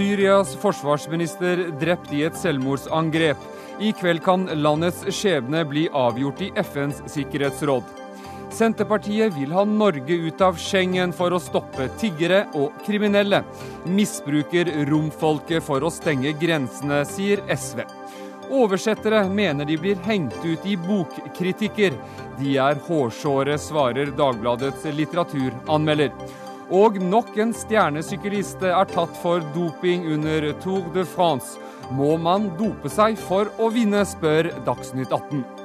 [0.00, 3.40] Syrias forsvarsminister drept i et selvmordsangrep.
[3.84, 7.84] I kveld kan landets skjebne bli avgjort i FNs sikkerhetsråd.
[8.50, 13.42] Senterpartiet vil ha Norge ut av Schengen for å stoppe tiggere og kriminelle.
[13.84, 17.84] Misbruker romfolket for å stenge grensene, sier SV.
[18.50, 21.94] Oversettere mener de blir hengt ut i bokkritikker.
[22.40, 26.14] De er hårsåre, svarer Dagbladets litteraturanmelder.
[26.70, 31.58] Og nok en stjernesyklist er tatt for doping under Tour de France.
[31.90, 35.59] Må man dope seg for å vinne, spør Dagsnytt 18.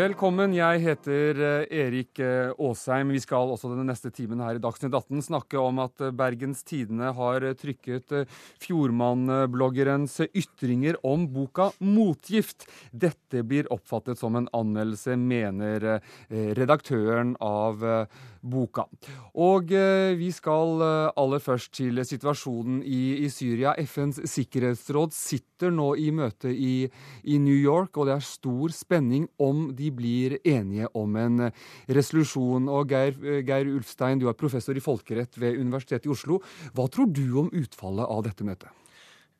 [0.00, 3.10] Velkommen, jeg heter eh, Erik eh, Aasheim.
[3.12, 6.62] Vi skal også denne neste timen her i Dagsnytt 18 snakke om at eh, Bergens
[6.64, 8.14] Tidende har trykket
[8.62, 12.64] Fjordmann-bloggerens ytringer om boka 'Motgift'.
[12.96, 17.84] Dette blir oppfattet som en anmeldelse, mener redaktøren av
[18.42, 18.86] boka.
[19.40, 23.74] Og eh, vi skal eh, aller først til situasjonen i, i, Syria.
[23.78, 26.88] FNs sikkerhetsråd sitter nå i møte i,
[27.24, 31.50] i, New York, og det er stor spenning om de blir enige om en
[31.88, 32.68] resolusjon.
[32.72, 36.40] Og Geir, eh, Geir Ulfstein, du er professor i folkerett ved Universitetet i Oslo.
[36.74, 38.79] Hva tror du om utfallet av dette møtet?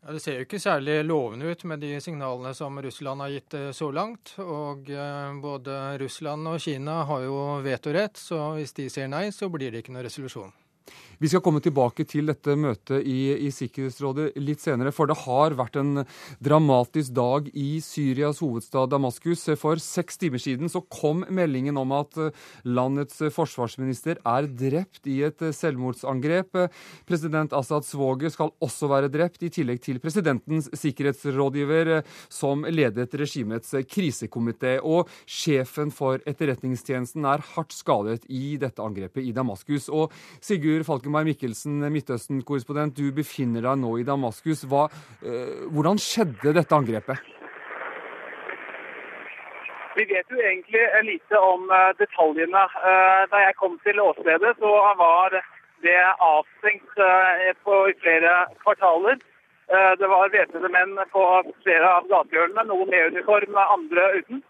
[0.00, 3.56] Ja, det ser jo ikke særlig lovende ut med de signalene som Russland har gitt
[3.58, 4.32] eh, så langt.
[4.40, 9.50] Og eh, både Russland og Kina har jo vetorett, så hvis de sier nei, så
[9.52, 10.54] blir det ikke noen resolusjon.
[11.20, 15.52] Vi skal komme tilbake til dette møtet i, i, Sikkerhetsrådet litt senere, for det har
[15.58, 16.00] vært en
[16.40, 19.42] dramatisk dag i Syrias hovedstad Damaskus.
[19.60, 22.16] For seks timer siden så kom meldingen om at
[22.64, 26.56] landets forsvarsminister er drept i et selvmordsangrep.
[27.04, 31.92] President Assads svoger skal også være drept, i tillegg til presidentens sikkerhetsrådgiver,
[32.32, 34.78] som ledet regimets krisekomité.
[34.80, 39.92] Og sjefen for etterretningstjenesten er hardt skadet i dette angrepet i Damaskus.
[39.92, 44.62] Og Sigurd Falkenberg Mikkelsen, Midtøsten-korrespondent, du befinner deg nå i Damaskus.
[44.70, 44.86] Hva,
[45.26, 47.18] eh, hvordan skjedde dette angrepet?
[49.96, 52.62] Vi vet jo egentlig lite om eh, detaljene.
[52.62, 54.70] Eh, da jeg kom til åstedet, så
[55.02, 55.34] var
[55.82, 56.94] det avstengt
[57.64, 59.18] på flere kvartaler.
[59.70, 61.22] Det var væpnede menn på
[61.62, 64.42] flere av gatehjørnene, noen med uniform, andre uten.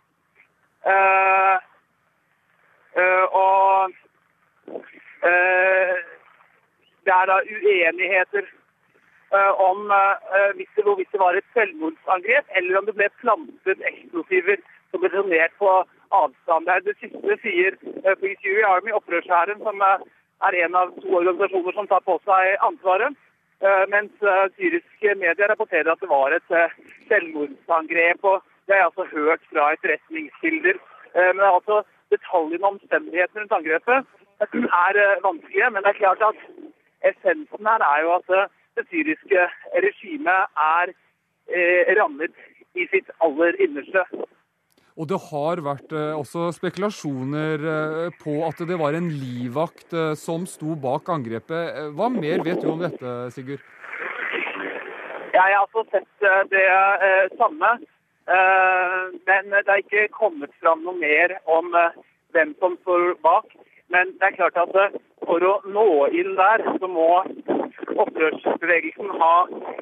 [3.30, 3.92] Og
[7.04, 8.44] det er da uenigheter
[9.34, 13.86] uh, om uh, hvis det, hvis det var et selvmordsangrep, eller om det ble plantet
[13.92, 15.70] eksplosiver som ble detonert på
[16.20, 16.68] avstand.
[16.68, 22.04] Det, det siste sier uh, Army, opprørshæren, som er en av to organisasjoner som tar
[22.06, 23.18] på seg ansvaret.
[23.92, 24.22] Mens
[24.56, 26.46] syriske medier rapporterer at det var et
[27.10, 28.22] selvmordsangrep.
[28.24, 30.78] og Det har jeg altså hørt fra etterretningskilder.
[31.12, 34.08] men altså detaljene og omstendighetene rundt angrepet
[34.40, 35.70] er vanskelige.
[35.70, 36.40] Men det er klart at
[37.06, 39.46] essensen her er jo at eh, det syriske
[39.84, 42.34] regimet er eh, rammet
[42.78, 44.04] i sitt aller innerste.
[45.00, 50.12] Og det har vært eh, også spekulasjoner eh, på at det var en livvakt eh,
[50.18, 51.70] som sto bak angrepet.
[51.70, 53.62] Eh, hva mer vet du om dette, Sigurd?
[55.30, 56.66] Jeg har altså sett det
[57.38, 57.68] samme.
[59.26, 61.70] men det er ikke kommet fram noe mer om
[62.34, 63.46] hvem som står bak.
[63.94, 65.86] Men det er klart at for å nå
[66.16, 67.08] inn der, så må
[68.04, 69.34] opprørsbevegelsen ha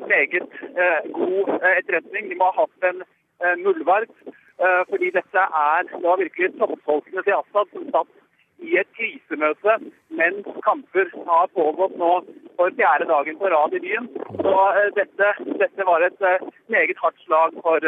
[0.09, 2.31] meget eh, god eh, etterretning.
[2.31, 4.13] De må ha hatt en eh, muldvarp.
[4.59, 8.15] Eh, fordi dette er det virkelig toppfolkene til Assad som satt
[8.59, 9.77] i et krisemøte
[10.19, 12.13] mens kamper har pågått nå
[12.59, 14.09] for fjerde dagen på rad i byen.
[14.43, 15.29] Så eh, dette,
[15.63, 17.87] dette, var et eh, meget hardt slag for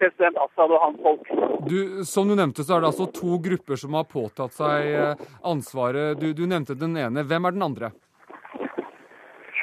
[0.00, 1.32] president Assad og hans folk.
[1.68, 5.26] Du, som du nevnte, så er det altså to grupper som har påtatt seg eh,
[5.46, 6.20] ansvaret.
[6.20, 7.26] Du, du nevnte den ene.
[7.28, 7.92] Hvem er den andre?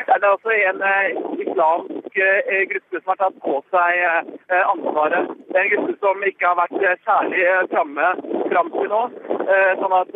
[0.08, 3.98] Det er altså en uh, islamsk uh, gruppe som har tatt på seg
[4.58, 5.34] ansvaret.
[5.50, 7.44] Det er en gruppe som ikke har vært særlig
[7.74, 8.14] framme
[8.54, 9.02] fram til nå.
[9.82, 10.16] sånn at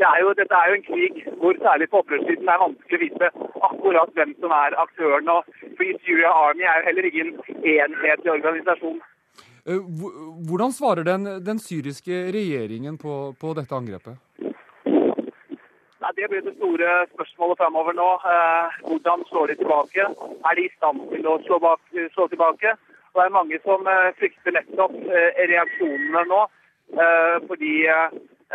[0.00, 3.02] det er jo, dette er jo en krig hvor særlig på opprørssiden er vanskelig å
[3.04, 5.28] vite akkurat hvem som er aktøren.
[5.28, 5.44] og
[5.78, 7.32] Free Syria Army er jo heller ingen
[7.64, 9.00] enhetlig organisasjon.
[9.66, 9.80] Eh,
[10.48, 14.16] hvordan svarer den, den syriske regjeringen på, på, dette angrepet?
[16.00, 18.10] Nei, det blir det store spørsmålet framover nå.
[18.34, 20.08] Eh, hvordan slår de tilbake?
[20.48, 21.82] Er de i stand til å slå, bak,
[22.16, 22.74] slå tilbake?
[23.12, 26.44] Og det er mange som eh, frykter nettopp eh, reaksjonene nå.
[26.90, 27.74] Eh, fordi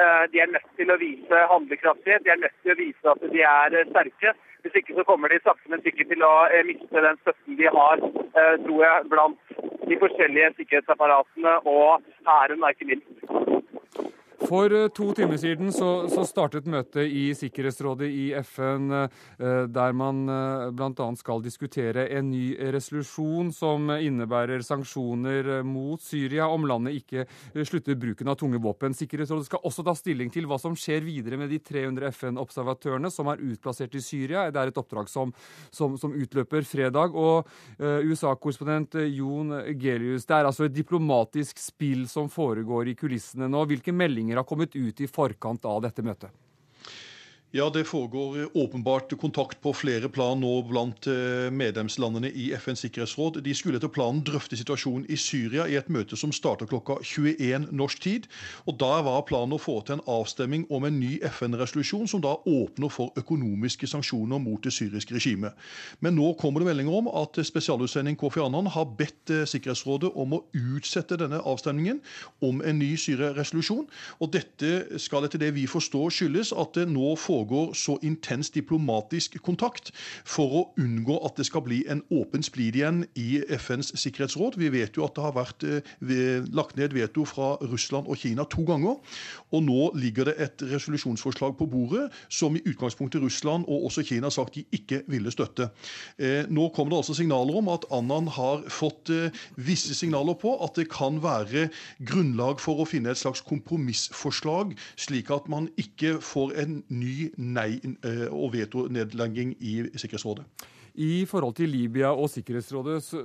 [0.03, 3.21] Eh, de er nødt til å vise handlekraftighet, de er nødt til å vise at
[3.31, 4.33] de er sterke.
[4.65, 7.69] Hvis ikke så kommer de sakte, men sikkert til å eh, miste den støtten de
[7.77, 8.01] har,
[8.65, 13.44] tror jeg, blant de forskjellige sikkerhetsapparatene og hæren, ikke minst.
[14.43, 19.95] For eh, to timer siden så, så startet møtet i Sikkerhetsrådet i FN, eh, der
[19.95, 21.07] man eh, bl.a.
[21.19, 27.25] skal diskutere en ny resolusjon som innebærer sanksjoner mot Syria om landet ikke
[27.65, 28.95] slutter bruken av tunge våpen.
[28.97, 33.31] Sikkerhetsrådet skal også ta stilling til hva som skjer videre med de 300 FN-observatørene som
[33.31, 34.49] er utplassert i Syria.
[34.51, 35.33] Det er et oppdrag som,
[35.73, 37.15] som, som utløper fredag.
[37.15, 37.47] Og
[37.79, 43.63] USA-korrespondent Jon Gelius, det er altså et diplomatisk spill som foregår i kulissene nå.
[43.69, 46.31] Hvilke meldinger har kommet ut i forkant av dette møtet?
[47.55, 52.81] Ja, Det foregår eh, åpenbart kontakt på flere plan nå blant eh, medlemslandene i FNs
[52.83, 53.37] sikkerhetsråd.
[53.45, 57.69] De skulle etter planen drøfte situasjonen i Syria i et møte som starter klokka 21
[57.71, 58.27] norsk tid.
[58.67, 62.33] Og Da var planen å få til en avstemning om en ny FN-resolusjon som da
[62.43, 65.55] åpner for økonomiske sanksjoner mot det syriske regimet.
[66.03, 70.35] Men nå kommer det meldinger om at spesialutsending Kofi Annan har bedt eh, Sikkerhetsrådet om
[70.35, 72.03] å utsette denne avstemningen
[72.43, 73.87] om en ny Syria-resolusjon.
[74.19, 78.49] Og dette skal etter det vi forstår skyldes at det nå foregår foregår så intens
[78.49, 79.91] diplomatisk kontakt
[80.25, 84.57] for å unngå at det skal bli en åpen splid igjen i FNs sikkerhetsråd.
[84.57, 88.45] Vi vet jo at det har vært eh, lagt ned veto fra Russland og Kina
[88.45, 88.97] to ganger.
[89.51, 94.29] Og nå ligger det et resolusjonsforslag på bordet som i utgangspunktet Russland og også Kina
[94.29, 95.69] har sagt de ikke ville støtte.
[96.17, 100.57] Eh, nå kommer det altså signaler om at Annan har fått eh, visse signaler på
[100.63, 101.69] at det kan være
[102.05, 107.81] grunnlag for å finne et slags kompromissforslag, slik at man ikke får en ny nei-
[108.05, 110.45] eh, og vetonedlegging i Sikkerhetsrådet.
[110.95, 113.19] I forhold til Libya og Sikkerhetsrådet så,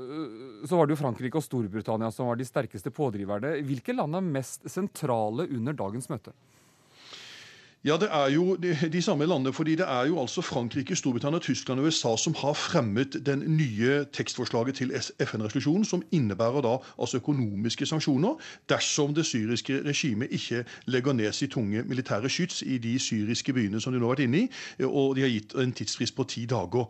[0.66, 3.60] så, var det jo Frankrike og Storbritannia som var de sterkeste pådriverne.
[3.62, 6.34] Hvilke land er mest sentrale under dagens møte?
[7.84, 8.56] Ja, det er jo
[8.92, 9.52] de, samme landene.
[9.52, 14.04] fordi Det er jo altså Frankrike, Storbritannia, Tyskland og USA som har fremmet den nye
[14.12, 18.36] tekstforslaget til FN-resolusjonen, som innebærer da altså økonomiske sanksjoner
[18.68, 23.80] dersom det syriske regimet ikke legger ned sitt tunge militære skyts i de syriske byene
[23.80, 24.50] som de nå har vært inne i,
[24.84, 26.84] og de har gitt en tidsfrist på ti dager.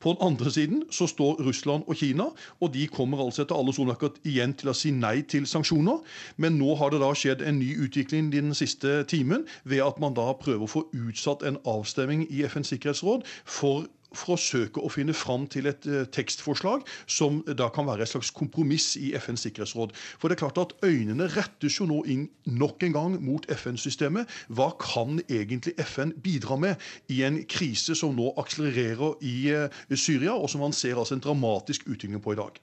[0.00, 2.24] På den andre siden så står Russland og Kina,
[2.60, 5.98] og de kommer altså etter alle solemerker igjen til å si nei til sanksjoner.
[6.36, 10.14] Men nå har det da skjedd en ny utvikling den siste timen ved at man
[10.14, 13.86] da prøve å få utsatt en avstemning i FNs sikkerhetsråd for
[14.16, 18.94] forsøke å finne fram til et uh, tekstforslag som da kan være et slags kompromiss
[19.00, 19.94] i FNs sikkerhetsråd.
[20.18, 24.30] For det er klart at Øynene rettes jo nå inn nok en gang mot FN-systemet.
[24.48, 30.36] Hva kan egentlig FN bidra med i en krise som nå akselererer i uh, Syria,
[30.36, 32.62] og som man ser altså en dramatisk utvikling på i dag?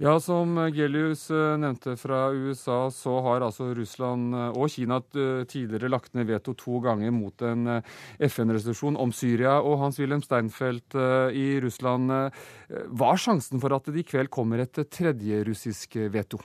[0.00, 5.42] Ja, Som Gelius eh, nevnte fra USA, så har altså Russland eh, og Kina eh,
[5.44, 7.68] tidligere lagt ned veto to ganger mot en
[8.16, 9.58] FN-resolusjon om Syria.
[9.60, 10.96] Og Hans-Wilhelm Steinfeld
[11.36, 16.40] i Russland, hva er sjansen for at det i kveld kommer et tredje russisk veto?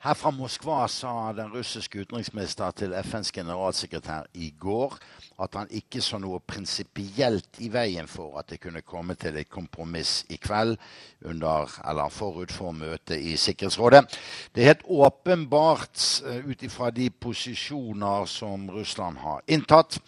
[0.00, 4.94] Her fra Moskva sa den russiske utenriksministeren til FNs generalsekretær i går
[5.44, 9.50] at han ikke så noe prinsipielt i veien for at det kunne komme til et
[9.52, 10.78] kompromiss i kveld
[11.20, 14.06] under, eller forut for møtet i Sikkerhetsrådet.
[14.54, 20.00] Det er helt åpenbart uh, ut ifra de posisjoner som Russland har inntatt,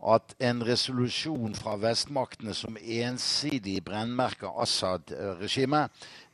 [0.00, 5.90] at en resolusjon fra vestmaktene som ensidig brennmerker Assad-regimet,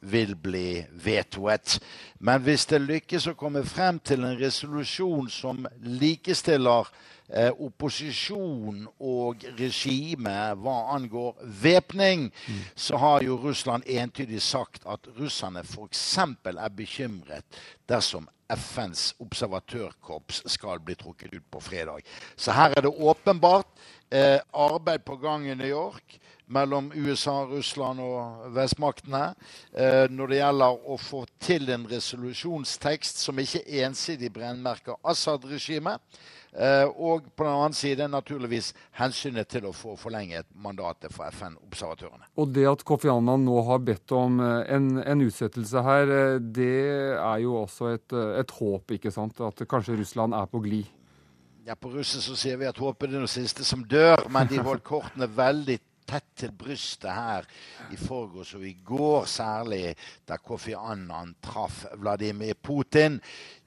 [0.07, 1.79] vil bli vetoet.
[2.19, 6.87] Men hvis det lykkes å komme frem til en resolusjon som likestiller
[7.29, 12.63] eh, opposisjon og regime hva angår væpning, mm.
[12.75, 16.07] så har jo Russland entydig sagt at russerne f.eks.
[16.19, 22.07] er bekymret dersom FNs observatørkorps skal bli trukket ut på fredag.
[22.37, 23.67] Så her er det åpenbart
[24.11, 29.33] eh, arbeid på gang i New York mellom USA, Russland og vestmaktene
[29.75, 35.99] eh, når det gjelder å få til en resolusjonstekst som ikke ensidig brennmerker Assad-regimet.
[36.57, 42.31] Eh, og på den annen side naturligvis hensynet til å få forlenget mandatet for FN-observatørene.
[42.41, 46.39] Og det at Kofi Annan nå har bedt om eh, en, en utsettelse her, eh,
[46.41, 46.73] det
[47.21, 49.43] er jo også et, et håp, ikke sant?
[49.45, 50.89] At kanskje Russland er på glid?
[51.67, 54.63] Ja, På russisk så sier vi at håpet er det siste som dør, men de
[54.69, 57.47] holdt kortene veldig tett til brystet her
[57.93, 59.97] i forgårs og i går særlig,
[60.29, 63.21] da Kofi Annan traff Vladimir Putin.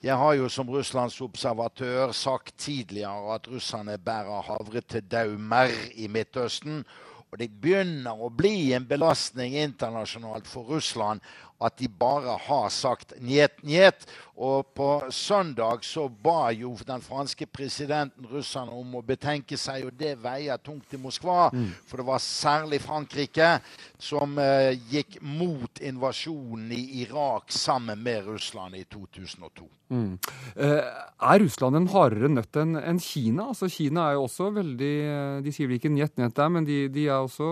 [0.04, 6.08] Jeg har jo som Russlands observatør sagt tidligere at russerne bærer havre til daumer i
[6.08, 6.86] Midtøsten.
[7.30, 11.22] Og det begynner å bli en belastning internasjonalt for Russland
[11.60, 14.08] at de bare har sagt njet, njet.
[14.40, 19.98] Og på søndag så ba jo den franske presidenten russerne om å betenke seg, og
[20.00, 21.50] det veier tungt i Moskva.
[21.52, 21.68] Mm.
[21.90, 23.58] For det var særlig Frankrike
[24.00, 29.68] som eh, gikk mot invasjonen i Irak sammen med Russland i 2002.
[29.92, 30.16] Mm.
[30.56, 30.84] Eh,
[31.20, 33.50] er Russland en hardere nøtt enn en Kina?
[33.52, 36.68] Altså Kina er jo også veldig eh, De sier vel ikke njet, njet der, men
[36.68, 37.48] de, de er også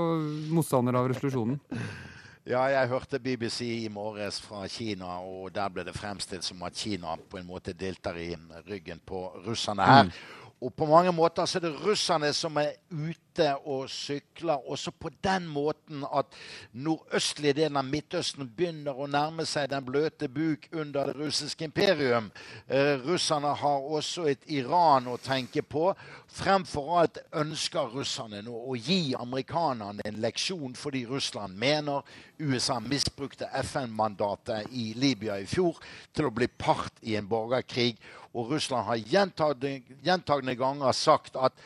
[0.54, 1.60] motstandere av resolusjonen?
[2.48, 6.78] Ja, jeg hørte BBC i morges fra Kina, og der ble det fremstilt som at
[6.80, 8.30] Kina på en måte deltar i
[8.70, 10.08] ryggen på russerne her.
[10.08, 10.47] Mm.
[10.62, 15.12] Og på mange måter så er det russerne som er ute og sykler, også på
[15.24, 16.34] den måten at
[16.74, 22.32] nordøstlige delen av Midtøsten begynner å nærme seg den bløte buk under det russiske imperium.
[22.66, 25.92] Eh, russerne har også et Iran å tenke på.
[26.40, 32.02] Fremfor alt ønsker russerne nå å gi amerikanerne en leksjon fordi Russland mener
[32.42, 35.78] USA misbrukte FN-mandatet i Libya i fjor
[36.14, 38.00] til å bli part i en borgerkrig
[38.38, 41.58] og Russland har gjentagende ganger sagt at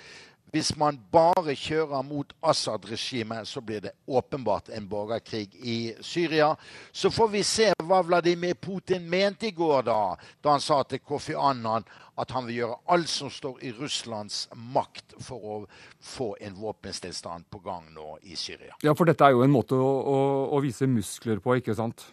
[0.52, 6.50] hvis man bare kjører mot Assad-regimet, så blir det åpenbart en borgerkrig i Syria.
[6.92, 10.00] Så får vi se hva Vladimir Putin mente i går, da,
[10.44, 11.88] da han sa til Kofi Annan
[12.20, 14.44] at han vil gjøre alt som står i Russlands
[14.76, 15.60] makt for å
[16.04, 18.76] få en våpenstillstand på gang nå i Syria.
[18.84, 20.18] Ja, for dette er jo en måte å, å,
[20.52, 22.12] å vise muskler på, ikke sant?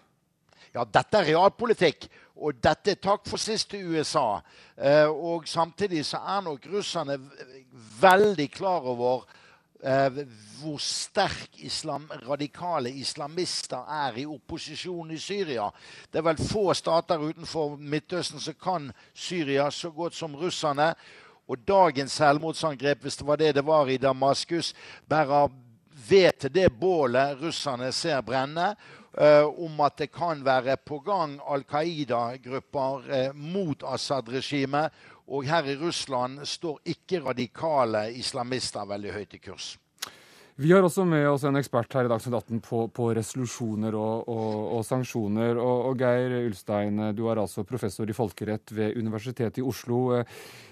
[0.74, 2.08] Ja, dette er realpolitikk.
[2.38, 4.40] Og dette er takk for sist til USA.
[4.76, 7.18] Eh, og samtidig så er nok russerne
[8.00, 9.24] veldig klar over
[9.82, 10.22] eh,
[10.60, 15.68] hvor sterk islam, radikale islamister er i opposisjonen i Syria.
[16.12, 20.92] Det er vel få stater utenfor Midtøsten som kan Syria så godt som russerne.
[21.48, 24.74] Og dagens selvmordsangrep, hvis det var det det var i Damaskus,
[25.08, 25.48] bærer
[26.08, 28.74] ved til det bålet russerne ser brenne.
[29.18, 34.94] Eh, om at det kan være på gang Al Qaida-grupper eh, mot Assad-regimet.
[35.34, 39.72] Og her i Russland står ikke radikale islamister veldig høyt i kurs.
[40.58, 44.30] Vi har også med oss en ekspert her i Dagsnytt 18 på, på resolusjoner og,
[44.30, 45.58] og, og sanksjoner.
[45.58, 50.22] Og, og, Geir Ulstein, du er altså professor i folkerett ved Universitetet i Oslo.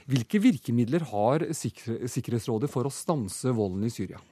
[0.06, 4.22] Hvilke virkemidler har Sikkerhetsrådet for å stanse volden i Syria?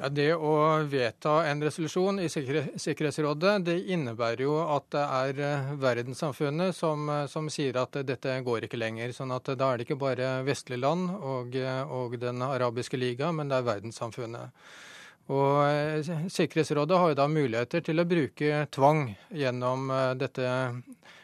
[0.00, 0.52] Ja, det å
[0.88, 7.26] vedta en resolusjon i Sikkerhetsrådet det innebærer jo at det er eh, verdenssamfunnet som, eh,
[7.28, 9.12] som, sier at dette går ikke lenger.
[9.12, 13.28] sånn at Da er det ikke bare vestlige land og, eh, og Den arabiske liga,
[13.30, 14.64] men det er verdenssamfunnet.
[15.28, 20.48] Og Sikkerhetsrådet har jo da muligheter til å bruke tvang gjennom dette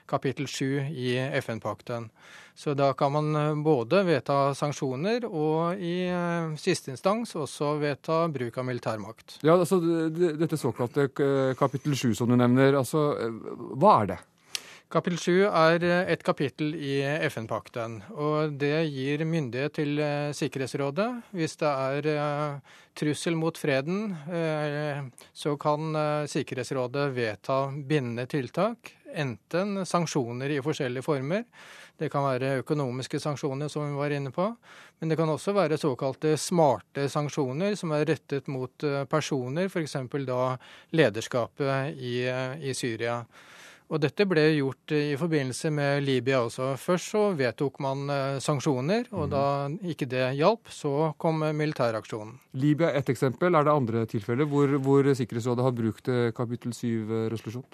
[0.07, 2.11] kapittel 7 i FN-pakten.
[2.57, 8.23] Så da kan man eh, både vedta sanksjoner og i uh, siste instans også vedta
[8.33, 9.37] bruk av militærmakt.
[9.45, 9.77] Ja, altså
[10.17, 11.11] Dette såkalte
[11.59, 13.11] kapittel 7 som du nevner, altså
[13.77, 14.19] hva er det?
[14.89, 15.85] Kapittel 7 er
[16.15, 17.99] et kapittel i FN-pakten.
[18.15, 19.99] og Det gir myndighet til
[20.39, 21.09] Sikkerhetsrådet.
[21.35, 22.61] Hvis det er
[22.95, 24.15] trussel mot freden,
[25.35, 25.91] så kan
[26.31, 28.96] Sikkerhetsrådet vedta bindende tiltak.
[29.15, 31.45] Enten sanksjoner i forskjellige former,
[31.97, 34.51] det kan være økonomiske sanksjoner, som vi var inne på.
[35.01, 39.97] Men det kan også være såkalte smarte sanksjoner, som er rettet mot eh, personer, f.eks.
[40.29, 40.41] da
[40.97, 43.23] lederskapet i, eh, i Syria.
[43.87, 46.73] Og dette ble gjort i forbindelse med Libya også.
[46.81, 49.45] Først så vedtok man eh, sanksjoner, og da
[49.89, 52.35] ikke det hjalp, så kom militæraksjonen.
[52.61, 53.55] Libya er ett eksempel.
[53.55, 57.65] Er det andre tilfeller hvor, hvor Sikkerhetsrådet har brukt kapittel 7-resolusjon?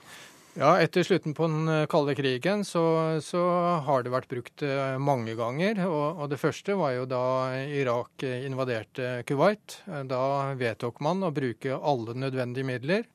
[0.52, 2.82] Ja, Etter slutten på den eh, kalde krigen så,
[3.24, 3.40] så
[3.86, 5.80] har det vært brukt eh, mange ganger.
[5.86, 7.24] Og, og, Det første var jo da
[7.64, 9.80] Irak invaderte Kuwait.
[10.10, 10.24] Da
[10.60, 13.08] vedtok man å bruke alle nødvendige midler.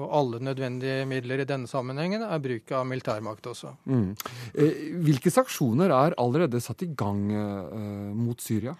[0.00, 3.74] Og alle nødvendige midler i denne sammenhengen er bruk av militærmakt også.
[3.84, 4.14] Mm.
[4.56, 8.72] Eh, hvilke sanksjoner er allerede satt i gang eh, mot Syria?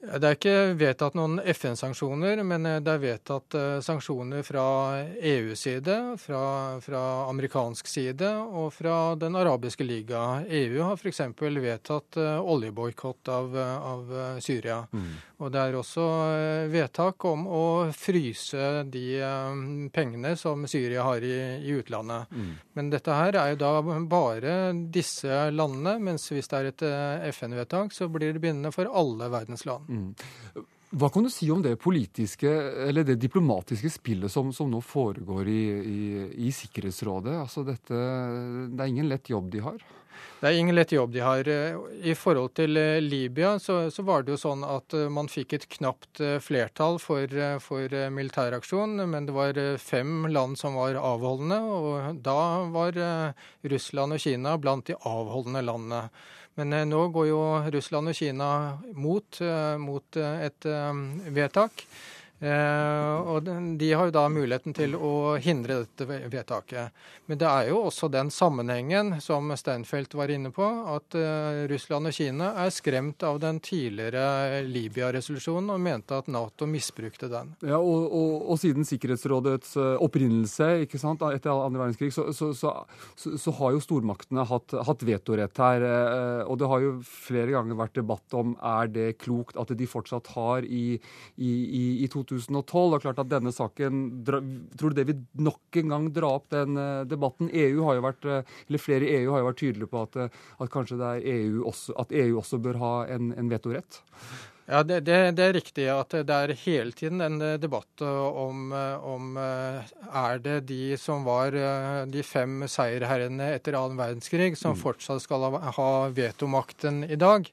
[0.00, 4.62] Det er ikke vedtatt noen FN-sanksjoner, men eh, det er vedtatt eh, sanksjoner fra
[5.04, 6.44] EU-side, fra,
[6.80, 10.40] fra, amerikansk side og fra Den arabiske liga.
[10.48, 11.20] EU har f.eks.
[11.36, 14.78] vedtatt eh, oljeboikott av, av, Syria.
[14.88, 15.10] Mm.
[15.40, 16.06] Og det er også
[16.72, 17.64] vedtak om å
[17.96, 19.04] fryse de
[19.92, 22.32] pengene som Syria har i, i utlandet.
[22.32, 22.50] Mm.
[22.76, 24.56] Men dette her er jo da bare
[24.92, 26.84] disse landene, mens hvis det er et
[27.32, 29.89] FN-vedtak, så blir det bindende for alle verdens land.
[30.90, 32.50] Hva kan du si om det politiske,
[32.88, 36.00] eller det diplomatiske spillet som, som nå foregår i, i,
[36.48, 37.36] i Sikkerhetsrådet?
[37.38, 38.00] Altså dette,
[38.72, 39.84] det er ingen lett jobb de har?
[40.40, 41.48] Det er ingen lett jobb de har.
[42.00, 46.22] I forhold til Libya så, så var det jo sånn at man fikk et knapt
[46.40, 47.28] flertall for,
[47.60, 52.38] for militæraksjon, men det var fem land som var avholdende, og da
[52.72, 52.96] var
[53.68, 56.06] Russland og Kina blant de avholdende landene.
[56.56, 57.42] Men nå går jo
[57.76, 58.48] Russland og Kina
[58.96, 59.42] mot,
[59.84, 60.70] mot et
[61.36, 61.84] vedtak.
[62.40, 63.44] Eh, og
[63.76, 66.96] de har jo da muligheten til å hindre dette vedtaket.
[67.28, 72.08] Men det er jo også den sammenhengen som Steinfeld var inne på, at eh, Russland
[72.08, 77.52] og Kina er skremt av den tidligere Libya-resolusjonen og mente at Nato misbrukte den.
[77.60, 82.54] Ja, og, og, og siden Sikkerhetsrådets eh, opprinnelse ikke sant, etter andre verdenskrig, så, så,
[82.56, 82.72] så,
[83.36, 85.82] så har jo stormaktene hatt, hatt, vetorett her.
[86.44, 90.28] Og det har jo flere ganger vært debatt om er det klokt at de fortsatt
[90.34, 90.98] har i,
[91.40, 92.96] i, i, i 2000 2012.
[92.96, 96.78] Og klart at denne saken, Tror du det vil nok en gang dra opp den
[96.80, 97.50] eh, debatten?
[97.52, 100.20] EU har jo vært, eh, eller Flere i EU har jo vært tydelige på at,
[100.20, 104.00] eh, at kanskje EU også, at EU også bør ha en, en vetorett?
[104.70, 109.32] Ja, det, det, det, er riktig at det er hele tiden en debatt om, om
[109.40, 111.56] er det de som var
[112.06, 114.80] de fem seierherrene etter annen verdenskrig, som mm.
[114.84, 117.50] fortsatt skal ha vetomakten i dag.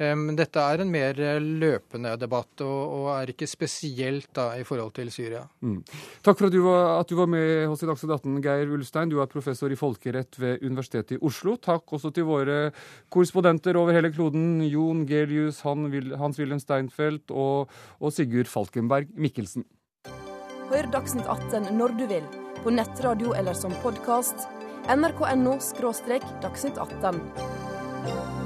[0.00, 5.10] Men dette er en mer løpende debatt, og, er ikke spesielt da, i forhold til
[5.14, 5.42] Syria.
[5.62, 5.82] Mm.
[6.24, 9.12] Takk for at du, var, at du, var, med hos i Dagsnytt 18, Geir Ulstein.
[9.12, 11.54] Du er professor i folkerett ved Universitetet i Oslo.
[11.60, 12.58] Takk også til våre
[13.12, 17.70] korrespondenter over hele kloden, Jon Gelius, Hans-Wilhelm Steinfeld og,
[18.00, 19.68] og Sigurd Falkenberg Mikkelsen.
[20.72, 22.28] Hør Dagsnytt 18 når du vil,
[22.62, 24.48] på nettradio eller som podkast.
[24.88, 25.58] nrk.no–
[26.42, 28.41] dagsnytt 18.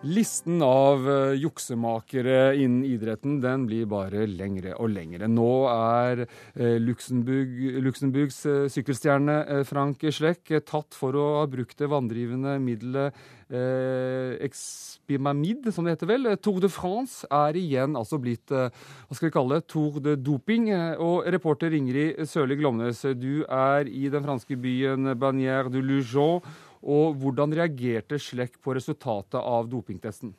[0.00, 5.28] Listen av uh, juksemakere innen idretten den blir bare lengre og lengre.
[5.28, 7.52] Nå er uh, Luxemburg,
[7.84, 15.82] Luxemburgs uh, sykkelstjerne Frank Schleck tatt for å ha brukt det vanndrivende middelet Expimamid, som
[15.82, 16.28] det heter vel.
[16.38, 18.70] Tour de France er igjen altså blitt hva
[19.10, 20.68] skal vi kalle det, Tour de doping.
[21.02, 26.38] Og reporter Ingrid Sørli Glomnes, du er i den franske byen Bagnères du Lujon
[26.82, 30.34] og hvordan reagerte Slekk på resultatet av dopingtesten?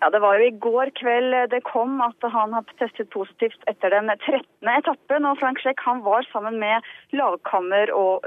[0.00, 3.94] Ja, Det var jo i går kveld det kom at han har testet positivt etter
[3.94, 4.44] den 13.
[4.68, 5.24] etappen.
[5.24, 6.84] og Frank Schleck han var sammen med
[7.16, 8.20] lagkammer og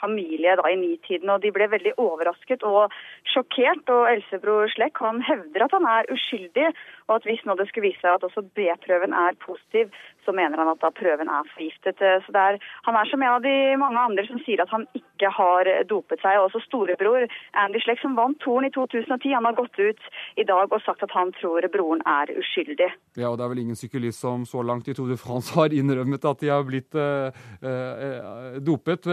[0.00, 1.28] familie da i nitiden.
[1.30, 2.92] og De ble veldig overrasket og
[3.26, 3.90] sjokkert.
[3.90, 6.70] og Elsebror Schleck han hevder at han er uskyldig,
[7.10, 9.90] og at hvis nå det skulle vise seg at også B-prøven er positiv,
[10.24, 11.98] så mener han at da prøven er forgiftet.
[11.98, 15.30] Så er, Han er som en av de mange andre som sier at han ikke
[15.34, 16.38] har dopet seg.
[16.38, 17.26] Også storebror
[17.58, 20.02] Andy Schleck, som vant Toren i 2010, han har gått ut
[20.38, 22.90] i dag og sagt at han tror broren er uskyldig.
[23.18, 25.74] Ja, og Det er vel ingen syklist som så langt i Tour de France har
[25.74, 29.08] innrømmet at de har blitt uh, uh, dopet.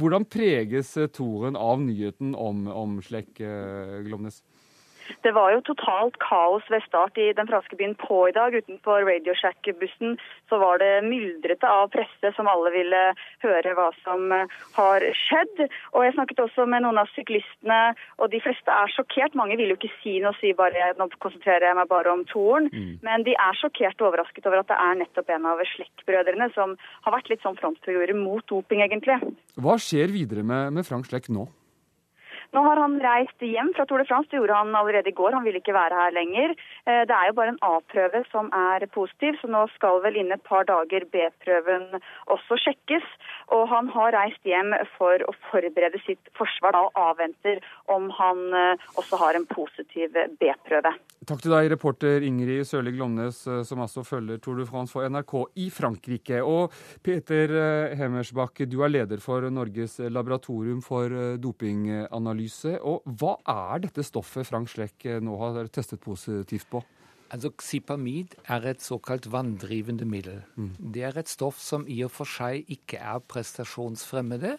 [0.00, 4.42] Hvordan preges Toren av nyheten om, om Schleck, uh, Glomnes?
[5.22, 8.54] Det var jo totalt kaos ved start i den franske byen på i dag.
[8.54, 10.16] Utenfor Radio Shack-bussen
[10.50, 13.02] så var det myldrete av presse som alle ville
[13.44, 15.64] høre hva som eh, har skjedd.
[15.92, 17.80] Og jeg snakket også med noen av syklistene,
[18.18, 19.38] og de fleste er sjokkert.
[19.38, 22.68] Mange vil jo ikke si noe, si bare nå konsentrerer jeg meg bare om toren.
[22.72, 22.98] Mm.
[23.06, 26.76] Men de er sjokkert og overrasket over at det er nettopp en av Slekk-brødrene som
[27.06, 29.18] har vært litt sånn frontfigurer mot doping, egentlig.
[29.62, 31.48] Hva skjer videre med, med Frank Slekk nå?
[32.52, 34.28] Nå har han reist hjem fra Tour de France.
[34.30, 35.32] Det gjorde han allerede i går.
[35.32, 36.52] Han ville ikke være her lenger.
[36.84, 40.36] Eh, det er jo bare en A-prøve som er positiv, så nå skal vel innen
[40.36, 41.96] et par dager B-prøven
[42.34, 43.06] også sjekkes.
[43.56, 47.62] Og han har reist hjem for å forberede sitt forsvar og avventer
[47.92, 50.92] om han eh, også har en positiv B-prøve.
[51.24, 55.08] Takk til deg, reporter Ingrid Sørli Glomnes, eh, som altså følger Tour de France for
[55.08, 56.44] NRK i Frankrike.
[56.44, 57.56] Og Peter
[57.96, 62.78] Hemmersbakk, du er leder for Norges laboratorium for dopinganalyse analyse.
[62.82, 66.82] Og hva er dette stoffet Frank Schleck eh, nå har testet positivt på?
[67.32, 70.42] Altså, Xipamid er et såkalt vanndrivende middel.
[70.56, 70.92] Mm.
[70.92, 74.58] Det er et stoff som i og for seg ikke er prestasjonsfremmede,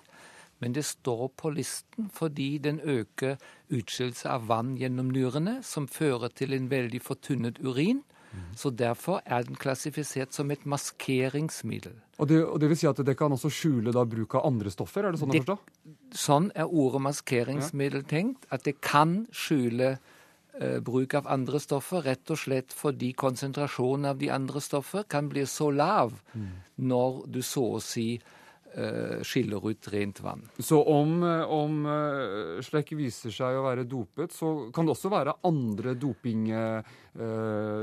[0.60, 3.36] men det står på listen fordi den øker
[3.70, 8.04] utskillelse av vann gjennom nyrene, som fører til en veldig fortynnet urin.
[8.58, 12.00] Så Derfor er den klassifisert som et maskeringsmiddel.
[12.22, 14.72] Og det, og det, vil si at det kan også skjule da bruk av andre
[14.74, 15.08] stoffer?
[15.08, 15.56] er det sånn å forstå?
[16.14, 18.46] Sånn er ordet maskeringsmiddel tenkt.
[18.54, 24.22] At det kan skjule eh, bruk av andre stoffer, rett og slett fordi konsentrasjonen av
[24.22, 26.54] de andre stoffer kan bli så lav mm.
[26.86, 28.08] når du så å si
[29.26, 30.42] skiller ut rent vann.
[30.60, 35.12] Så om, eh, om uh, Slekk viser seg å være dopet, så kan det også
[35.14, 36.50] være andre doping,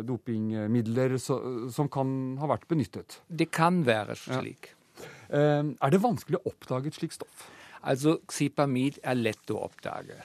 [0.06, 1.36] dopingmidler så,
[1.70, 3.20] som kan ha vært benyttet?
[3.28, 4.72] Det kan være slik.
[4.72, 5.62] Ja.
[5.62, 7.46] Er det vanskelig å oppdage et slikt stoff?
[7.86, 10.18] Altså, Xipamid er lett å oppdage.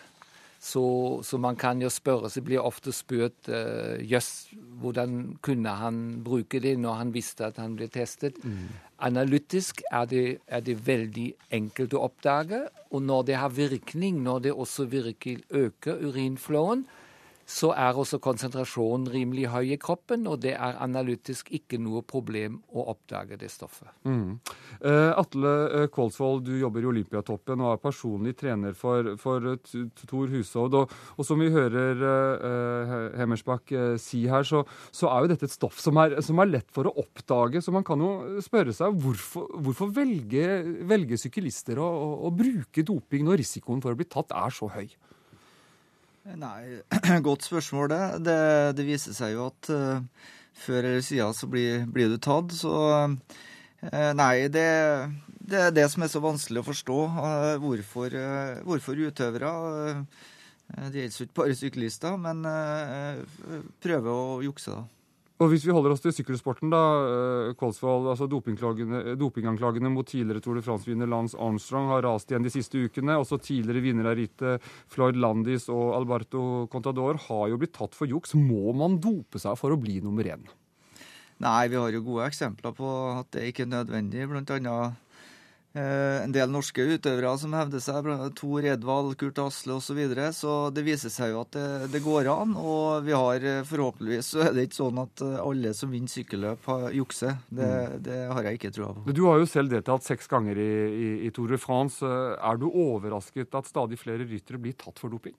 [0.66, 4.50] Så, så, man kan jo spørre seg, blir ofte spurt uh, jøss,
[4.82, 8.40] hvordan kunne han bruke det når han visste at han ble testet?
[8.42, 8.72] Mm.
[9.06, 12.64] Analytisk er det, er det, veldig enkelt å oppdage.
[12.90, 16.88] Og når det har virkning, når det også virkelig øker urinflowen,
[17.46, 22.58] så er også konsentrasjonen rimelig høy i kroppen, og det er analytisk ikke noe problem
[22.74, 23.92] å oppdage det stoffet.
[24.10, 24.40] Mm.
[24.82, 29.78] Uh, Atle uh, Kolsvold, du jobber i Olympiatoppen og er personlig trener for, for uh,
[30.10, 30.80] Tor Hushovd.
[30.82, 35.54] Og, og, som vi hører uh, Hemmersbakk si her, så, så, er jo dette et
[35.54, 37.62] stoff som er, som er, lett for å oppdage.
[37.62, 42.86] Så man kan jo spørre seg hvorfor, hvorfor velger, velger syklister å, å, å bruke
[42.86, 44.90] doping når risikoen for å bli tatt er så høy?
[46.26, 46.82] Nei,
[47.28, 48.06] godt spørsmål, det.
[48.26, 48.38] Det,
[48.80, 52.56] det viser seg jo at uh, før eller siden så blir, blir du tatt.
[52.58, 53.14] Så uh,
[54.18, 54.66] nei, det,
[55.38, 56.98] det, er det som er så vanskelig å forstå.
[57.14, 58.18] Uh, hvorfor,
[58.66, 59.54] hvorfor, utøvere
[60.90, 62.42] Det gjelder ikke bare syklister, men
[63.86, 64.74] prøver å jukse.
[64.74, 64.95] da.
[65.36, 70.56] Og Hvis vi holder oss til sykkelsporten, da, eh, Kolsvold, altså Dopinganklagene mot tidligere Tour
[70.56, 73.20] de France-vinner Lance Armstrong har rast igjen de siste ukene.
[73.20, 78.08] Også tidligere vinner av rittet Floyd Landis og Alberto Contador har jo blitt tatt for
[78.08, 78.32] juks.
[78.40, 80.48] Må man dope seg for å bli nummer én?
[81.44, 84.30] Nei, vi har jo gode eksempler på at det ikke er nødvendig.
[84.32, 85.05] Blant annet Eh,
[85.76, 88.08] en del norske utøvere som hevder seg,
[88.40, 89.90] Tor Edvald, Kurt Asle osv.
[89.90, 90.30] Så, videre.
[90.36, 92.56] så det viser seg jo at det, det, går an.
[92.56, 96.12] Og vi har eh, forhåpentligvis så er det ikke sånn at eh, alle som vinner
[96.12, 97.38] sykkelløp, jukser.
[97.50, 97.98] Det, mm.
[98.08, 99.16] det, har jeg ikke trua på.
[99.16, 102.04] Du har jo selv deltatt seks ganger i, i, i Tour de France.
[102.06, 105.36] Er du overrasket at stadig flere ryttere blir tatt for doping?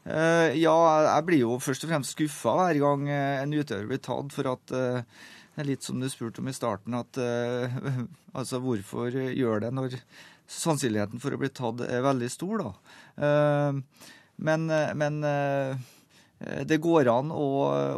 [0.00, 0.72] Uh, ja,
[1.04, 4.72] jeg blir jo først og fremst skuffa hver gang en utøver blir tatt for at
[4.72, 5.26] uh,
[5.60, 7.80] det litt som du spurte om i starten, at uh,
[8.38, 9.96] altså hvorfor gjør det når
[10.50, 12.74] sannsynligheten for å bli tatt er veldig stor, da.
[13.20, 14.06] Uh,
[14.40, 15.74] men, men uh,
[16.64, 17.48] det går an å,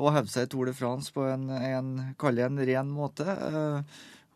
[0.02, 3.36] å hevde seg i Tour de France på en, en, en ren måte.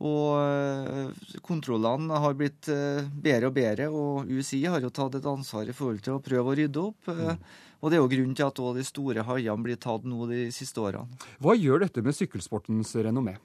[0.07, 5.75] Og kontrollene har blitt bedre og bedre, og UCI har jo tatt et ansvar i
[5.75, 7.11] forhold til å prøve å rydde opp.
[7.11, 7.43] Mm.
[7.83, 10.81] Og det er jo grunnen til at de store haiene blir tatt nå de siste
[10.81, 11.19] årene.
[11.43, 13.37] Hva gjør dette med sykkelsportens renommé?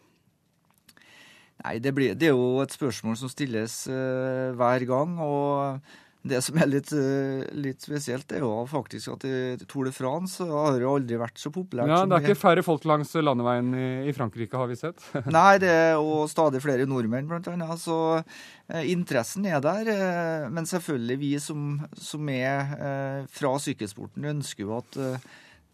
[1.61, 5.19] Nei, det, blir, det, er jo et spørsmål som stilles uh, hver gang.
[5.21, 5.83] og
[6.21, 9.23] det som er litt, eh, litt, spesielt, er jo faktisk at
[9.65, 11.89] Tour de France har jo aldri vært så populært.
[11.89, 13.73] Ja, Det er ikke færre folk langs landeveien
[14.05, 15.01] i, Frankrike, har vi sett?
[15.33, 17.81] Nei, det er og stadig flere nordmenn, blant annet.
[17.81, 19.89] Så eh, interessen er der.
[19.89, 25.31] Eh, men selvfølgelig, vi som, som er eh, fra sykkelsporten, ønsker jo at eh,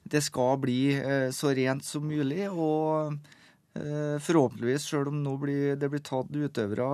[0.07, 2.47] det skal bli eh, så rent som mulig.
[2.51, 3.17] Og
[3.77, 6.85] forhåpentligvis, sjøl om nå blir, det blir tatt utøvere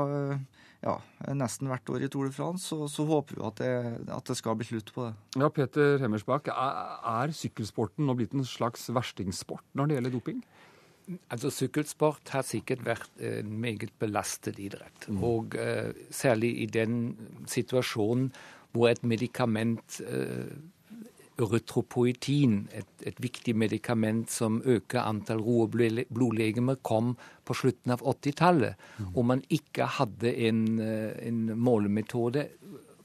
[0.84, 0.98] ja,
[1.32, 3.72] nesten hvert år i Tour de France, så, så håper vi at det,
[4.12, 5.14] at det, skal bli slutt på det.
[5.40, 10.44] Ja, Peter Hemmersbakk, er, er sykkelsporten nå blitt en slags verstingsport når det gjelder doping?
[11.34, 15.08] Altså, Sykkelsport har sikkert vært en meget belastet idrett.
[15.12, 15.24] Mm.
[15.28, 17.18] Og uh, særlig i den
[17.50, 18.30] situasjonen
[18.74, 20.48] hvor et medikament uh,
[21.42, 27.16] Erytropoetin, et, et, viktig medikament som øker antall ro- og blodlegemer, kom
[27.46, 28.76] på slutten av 80-tallet.
[29.00, 29.08] Mm.
[29.16, 32.46] Og man ikke hadde en, eh, en, målemetode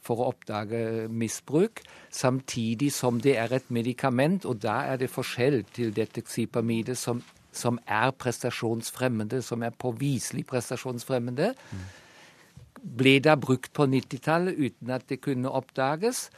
[0.05, 1.81] for å oppdage misbruk,
[2.13, 7.23] samtidig som det er et medikament, og da er det forskjell til dette xipamidet som,
[7.53, 11.55] som er prestasjonsfremmende, som er påviselig prestasjonsfremmende.
[11.73, 11.89] Mm.
[13.01, 16.29] Ble da brukt på 90-tallet uten at det kunne oppdages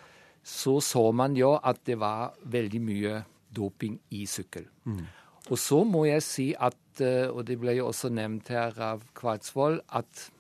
[0.51, 3.23] så så man jo at det var veldig mye
[3.57, 4.67] doping i sykkel.
[4.85, 5.07] Mm.
[5.51, 9.03] Og så må jeg si at, eh, og det ble jo også nevnt her av
[9.17, 10.31] Kvartsvold, at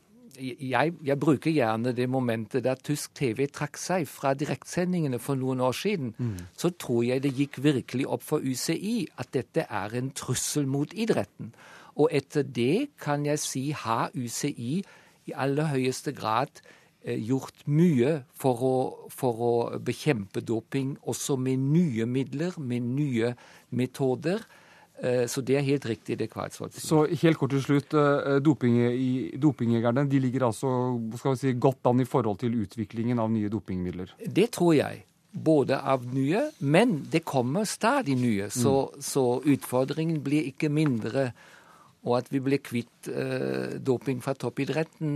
[0.41, 5.61] jeg, jeg, bruker gjerne det momentet da tysk TV trakk seg fra direktsendingene for noen
[5.65, 6.15] år siden.
[6.17, 6.47] Mm.
[6.57, 10.95] Så tror jeg det gikk virkelig opp for UCI at dette er en trussel mot
[10.95, 11.53] idretten.
[11.99, 14.81] Og etter det kan jeg si har UCI
[15.29, 16.63] i aller høyeste grad
[17.05, 18.75] gjort mye for å,
[19.13, 23.35] for å, bekjempe doping, også med nye midler, med nye
[23.77, 24.43] metoder.
[25.01, 26.85] Eh, så det er helt riktig, det Kveitsvold sier.
[26.85, 27.95] Så helt kort til slutt.
[27.97, 30.73] Eh, dopingjegerne de ligger altså
[31.17, 34.13] skal vi si, godt an i forhold til utviklingen av nye dopingmidler?
[34.21, 35.07] Det tror jeg.
[35.31, 38.51] Både av nye, men det kommer stadig nye.
[38.51, 39.05] Så, mm.
[39.07, 41.31] så utfordringen blir ikke mindre.
[42.01, 43.11] Og at vi blir kvitt
[43.85, 45.13] doping fra toppidretten,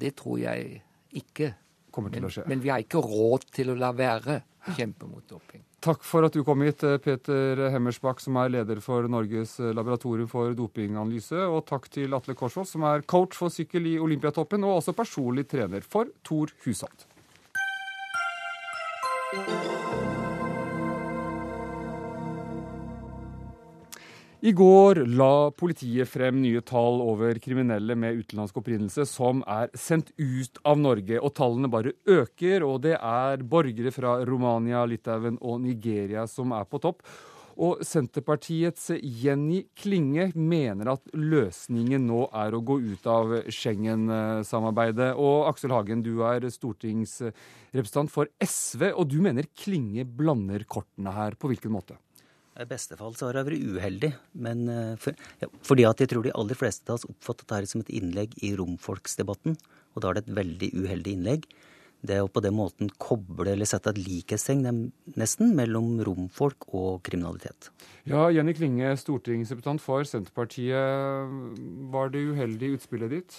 [0.00, 0.80] det tror jeg
[1.20, 1.52] ikke
[1.94, 2.48] kommer til å skje.
[2.50, 5.62] Men vi har ikke råd til å la være å kjempe mot doping.
[5.84, 9.74] Takk for at du kom hit, eh, Peter Hemmersbakk, som er leder for Norges eh,
[9.76, 11.44] laboratorium for dopinganalyse.
[11.44, 15.46] Og takk til Atle Korsvold, som er coach for sykkel i Olympiatoppen, og også personlig
[15.52, 17.08] trener for Tor Hushovd.
[24.44, 30.10] I går la politiet frem nye tall over kriminelle med utenlandsk opprinnelse som er sendt
[30.20, 31.16] ut av Norge.
[31.16, 36.68] Og tallene bare øker, og det er borgere fra Romania, Litauen og Nigeria som er
[36.68, 37.00] på topp.
[37.56, 45.14] Og Senterpartiets Jenny Klinge mener at løsningen nå er å gå ut av Schengen-samarbeidet.
[45.16, 51.40] Og Aksel Hagen, du er stortingsrepresentant for SV, og du mener Klinge blander kortene her.
[51.40, 51.96] På hvilken måte?
[52.54, 54.10] I beste fall så har jeg vært uheldig.
[54.46, 54.64] Men
[55.02, 57.94] for, ja, fordi at jeg tror de aller fleste av oss oppfattet dette som et
[57.98, 59.56] innlegg i romfolksdebatten.
[59.94, 61.48] Og da er det et veldig uheldig innlegg.
[62.04, 64.66] Det å på den måten koble eller sette et likhetstegn
[65.16, 67.70] nesten mellom romfolk og kriminalitet.
[68.04, 71.32] Ja, Jenny Klinge, stortingsrepresentant for Senterpartiet.
[71.94, 73.38] Var det uheldig utspillet ditt?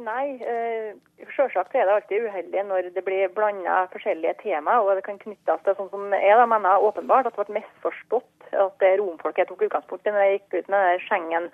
[0.00, 0.94] Nei, eh,
[1.36, 4.80] selvsagt er det alltid uheldig når det blir blanda forskjellige temaer.
[4.80, 8.56] og det kan knyttes til sånn som jeg da mener åpenbart at det ble misforstått
[8.56, 11.50] at romfolket tok utgangspunkt i når jeg gikk ut med Schengen.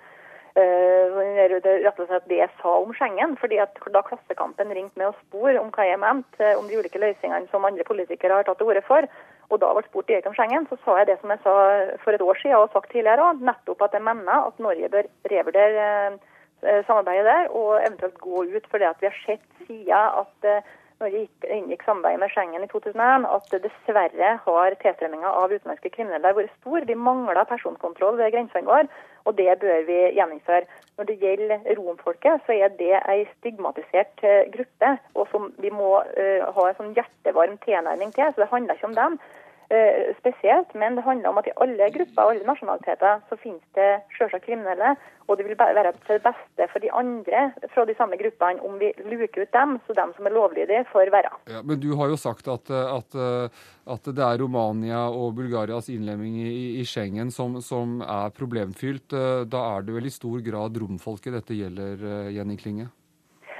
[0.57, 3.35] Uh, rett og slett det jeg sa om Schengen.
[3.37, 6.99] fordi at Da Klassekampen ringte med og spor om hva jeg mente om de ulike
[6.99, 9.03] løsningene som andre politikere har tatt til orde for,
[9.49, 11.53] og da ble spurt direkte om Schengen, så sa jeg det som jeg sa
[12.03, 15.07] for et år siden og sagt tidligere òg, nettopp at jeg mener at Norge bør
[15.31, 16.17] revurdere Eh,
[16.61, 18.67] samarbeidet der, og eventuelt gå ut.
[18.71, 20.63] For vi har sett siden at eh,
[20.99, 21.21] når vi
[21.55, 26.83] inngikk samarbeid med Schengen i 2001, at dessverre har tilstrømminga av utenlandske kriminelle vært stor.
[26.89, 28.89] Vi mangler personkontroll ved grensene våre,
[29.23, 30.67] og det bør vi gjeninnføre.
[30.99, 35.93] Når det gjelder romfolket, så er det ei stigmatisert eh, gruppe, og som vi må
[36.03, 38.33] uh, ha en sånn hjertevarm tilnærming til.
[38.33, 39.19] Så det handler ikke om dem.
[39.69, 43.61] Eh, spesielt, men det handler om at i alle grupper og alle nasjonaliteter så finnes
[43.77, 44.95] det selvsagt kriminelle.
[45.29, 47.43] Og det vil være til det beste for de andre
[47.75, 51.13] fra de samme gruppene om vi luker ut dem, så dem som er lovlydige, får
[51.13, 51.35] være.
[51.53, 53.19] Ja, men du har jo sagt at, at,
[53.93, 59.13] at det er Romania og Bulgarias innlemming i, i Schengen som, som, er problemfylt.
[59.53, 62.89] Da er det vel i stor grad romfolket dette gjelder, Jenny Klinge?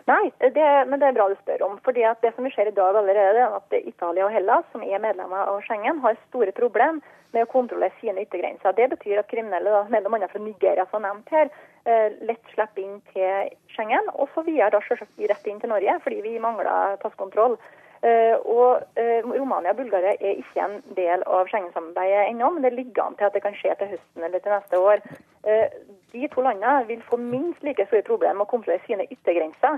[0.09, 1.77] Nei, det, men det er bra du spør om.
[1.85, 5.01] fordi at Det som ser i dag allerede, er at Italia og Hellas, som er
[5.03, 7.01] medlemmer av Schengen, har store problemer
[7.33, 8.73] med å kontrollere sine yttergrenser.
[8.73, 11.51] Det betyr at kriminelle, da, annet fra Nigeria, som nevnt her,
[11.85, 14.09] eh, lett slipper inn til Schengen.
[14.15, 17.59] Og så videre da selvsagt rett inn til Norge, fordi vi mangler passkontroll.
[17.99, 22.71] Uh, og uh, Romania og Bulgaria er ikke en del av Schengen-samarbeidet ennå, men det
[22.77, 25.03] ligger an til at det kan skje til høsten eller til neste år.
[25.43, 25.67] Uh,
[26.13, 29.75] de to landene vil få minst like store problemer med å kontrollere sine yttergrenser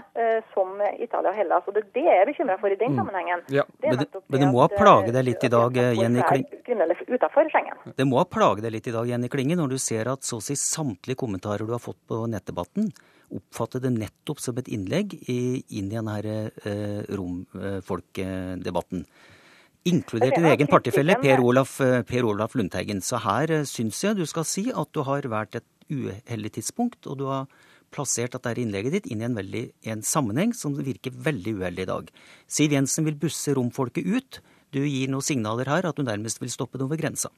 [0.53, 1.65] som Italia og Hellas.
[1.67, 3.01] og Det er det jeg er bekymra for i den mm.
[3.01, 3.43] sammenhengen.
[3.51, 3.65] Ja.
[3.81, 7.75] Det men, det, men, det, må ha plaget deg litt i dag, Jenny Klinge?
[7.99, 10.39] Det må ha plaget deg litt i dag, Jenny Klinge, når du ser at så
[10.39, 12.93] å si samtlige kommentarer du har fått på nettdebatten,
[13.37, 19.05] oppfatte det nettopp som et innlegg inn i denne eh, romfolkdebatten.
[19.89, 23.01] Inkludert din egen partifelle Per Olaf, eh, per Olaf Lundteigen.
[23.01, 27.07] Så her eh, syns jeg du skal si at du har vært et uheldig tidspunkt,
[27.09, 27.47] og du har
[27.91, 31.89] plassert dette innlegget ditt inn i en, veldig, en sammenheng som virker veldig uheldig i
[31.89, 32.11] dag.
[32.47, 34.39] Siv Jensen vil busse romfolket ut.
[34.71, 37.33] Du gir noen signaler her at du nærmest vil stoppe det over grensa.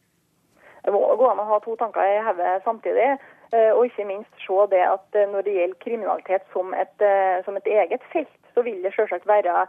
[0.84, 3.08] Det må gå an å ha to tanker i hodet samtidig.
[3.54, 7.44] Eh, og ikke minst se det at eh, når det gjelder kriminalitet som et, eh,
[7.46, 9.66] som et eget felt, så vil det selvsagt være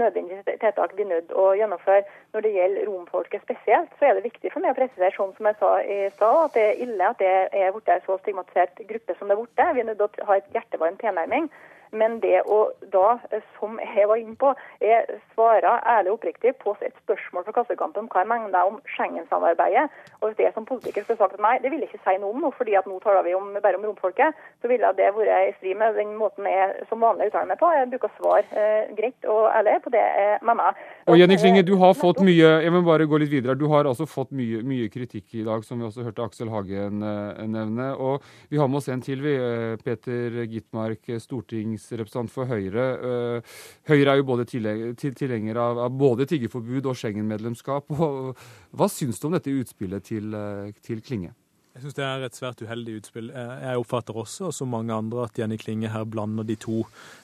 [0.00, 2.04] nødvendige tiltak vi er nødt å gjennomføre.
[2.32, 5.48] Når det gjelder romfolket spesielt, så er det viktig for meg å presisere sånn som
[5.48, 8.82] jeg sa i stad, at det er ille at det er blitt en så stigmatisert
[8.88, 9.64] gruppe som det er blitt.
[9.76, 11.48] Vi er nødt til å ha et hjertevarm tilnærming.
[11.92, 12.58] Men det å
[12.92, 13.18] da,
[13.58, 18.06] som jeg var inne på, jeg svarer ærlig og oppriktig på et spørsmål fra Klassekampen
[18.06, 19.84] om hva jeg mener om Schengen-samarbeidet.
[20.20, 22.32] Og hvis det som politiker skulle sagt at nei, det vil jeg ikke si noe
[22.32, 25.50] om nå, fordi at nå taler vi om, bare om romfolket, så ville det vært
[25.50, 27.70] i strid med den måten jeg som vanlig uttaler meg på.
[27.76, 30.80] Jeg bruker svar eh, greit og ærlig på det jeg mener.
[31.12, 33.88] Og Jenny Klinge, du har fått mye jeg må bare gå litt videre, du har
[33.88, 37.92] altså fått mye, mye kritikk i dag, som vi også hørte Aksel Hagen eh, nevne.
[38.00, 39.36] Og vi har med oss en til, vi.
[39.36, 42.86] Eh, Peter Gitmark, stortings stortingsrepresentant for Høyre.
[43.02, 43.58] Eh,
[43.90, 47.92] Høyre er jo både tilhenger av, både tiggerforbud og Schengen-medlemskap.
[47.92, 51.34] Hva syns du om dette utspillet til, eh, til Klinge?
[51.72, 53.30] Jeg syns det er et svært uheldig utspill.
[53.32, 56.82] Eh, jeg oppfatter også, som mange andre, at Jenny Klinge her blander de to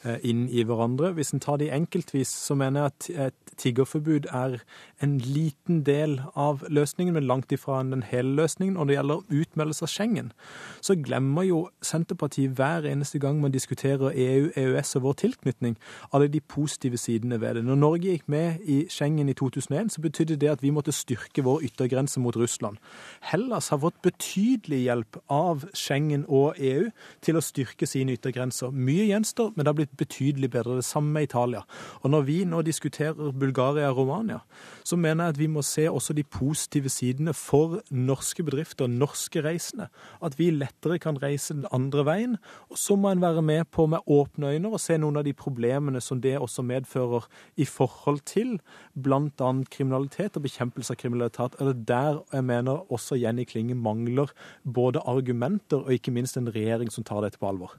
[0.08, 1.10] eh, inn i hverandre.
[1.18, 4.62] Hvis en tar de enkeltvis, så mener jeg at et tiggerforbud er
[5.04, 8.78] en liten del av løsningen, men langt ifra den hele løsningen.
[8.78, 10.32] Når det gjelder utmeldelse av Schengen,
[10.80, 15.76] så glemmer jo Senterpartiet hver eneste gang man diskuterer EU, EØS og vår tilknytning,
[16.08, 17.66] alle de positive sidene ved det.
[17.68, 21.44] Når Norge gikk med i Schengen i 2001, så betydde det at vi måtte styrke
[21.44, 22.80] vår yttergrense mot Russland.
[23.28, 26.88] Hellas har fått betydelig betydelig hjelp av Schengen og EU
[27.24, 28.70] til å styrke sine yttergrenser.
[28.70, 30.76] Mye gjenstår, men det har blitt betydelig bedre.
[30.78, 31.64] Det samme med Italia.
[32.02, 34.40] Og når vi nå diskuterer Bulgaria og Romania,
[34.84, 39.42] så mener jeg at vi må se også de positive sidene for norske bedrifter, norske
[39.42, 39.88] reisende.
[40.22, 42.38] At vi lettere kan reise den andre veien.
[42.70, 45.34] Og så må en være med på med åpne øyne og se noen av de
[45.34, 48.58] problemene som det også medfører i forhold til
[48.94, 49.50] bl.a.
[49.70, 51.58] kriminalitet og bekjempelse av kriminalitet.
[51.58, 54.27] Er det der jeg mener også Jenny Klinge mangler
[54.64, 57.76] både argumenter og ikke minst en regjering som tar dette på alvor?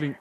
[0.00, 0.14] Nei,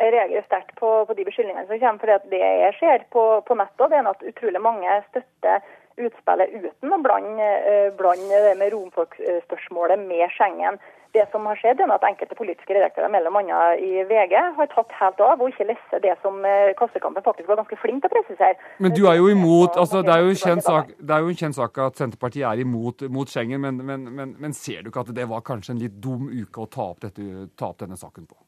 [0.00, 2.00] Jeg reagerer sterkt på, på, de beskyldningene som kommer.
[2.00, 5.60] for Det jeg ser på, på nettet, det er at utrolig mange støtter
[6.00, 10.80] utspillet uten å blande, eh, blande det med romfolkspørsmålet med Schengen.
[11.14, 15.20] Det som har skjedd, er at enkelte politiske redaktører annet i VG har tatt helt
[15.22, 18.72] av og ikke leser det som eh, Klassekampen faktisk var ganske flink til å presisere.
[18.82, 21.58] Men du er jo imot altså Det er jo, sak, det er jo en kjent
[21.58, 25.14] sak at Senterpartiet er imot mot Schengen, men, men, men, men, ser du ikke at
[25.14, 28.26] det var kanskje en litt dum uke å ta opp, dette, ta opp denne saken
[28.26, 28.43] på?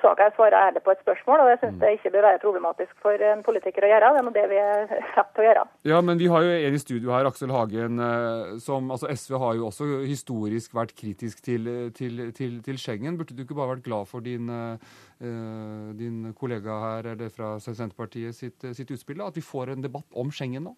[0.00, 1.80] Ikke jeg svarer ærlig på et spørsmål, og jeg syns mm.
[1.82, 4.10] det ikke bør være problematisk for en politiker å gjøre.
[4.14, 5.64] Det er nå det vi er satt til å gjøre.
[5.92, 9.38] Ja, men vi har jo en i studio her, Aksel Hagen, eh, som altså SV
[9.44, 13.18] har jo også historisk vært kritisk til, til, til, til Schengen.
[13.20, 18.36] Burde du ikke bare vært glad for din, uh, din kollega her, eller fra Senterpartiet
[18.36, 19.28] sitt, sitt utspill, da?
[19.30, 20.76] at vi får en debatt om Schengen nå?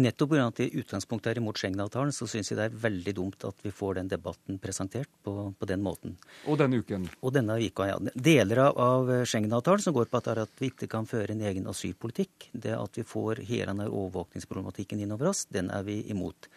[0.00, 0.46] Nettopp pga.
[0.46, 3.64] at det i utgangspunktet er imot Schengen-avtalen, så syns jeg det er veldig dumt at
[3.64, 6.16] vi får den debatten presentert på, på den måten.
[6.46, 7.08] Og denne uken?
[7.22, 7.98] Og denne uka, ja.
[8.14, 11.68] Deler av, av Schengen-avtalen som går på at, at vi ikke kan føre en egen
[11.70, 16.48] asylpolitikk, det at vi får hele denne overvåkningsproblematikken innover oss, den er vi imot.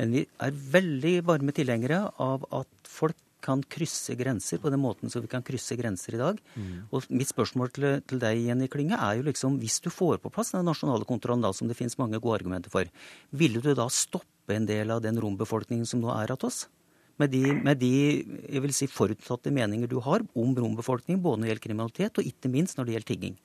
[0.00, 5.12] Men vi er veldig varme tilhengere av at folk kan krysse grenser på den måten
[5.12, 6.40] som vi kan krysse grenser i dag.
[6.56, 6.86] Mm.
[6.90, 10.32] Og mitt spørsmål til, til, deg, Jenny Klinge, er jo liksom hvis du får på
[10.34, 12.88] plass den nasjonale kontrollen, da, som det finnes mange gode argumenter for,
[13.36, 16.64] ville du da stoppe en del av den rombefolkningen som nå er hos oss?
[17.22, 21.46] Med de, med de jeg vil si, forutsatte meninger du har om rombefolkningen, både når
[21.46, 23.36] det gjelder kriminalitet og ikke minst når det gjelder tigging?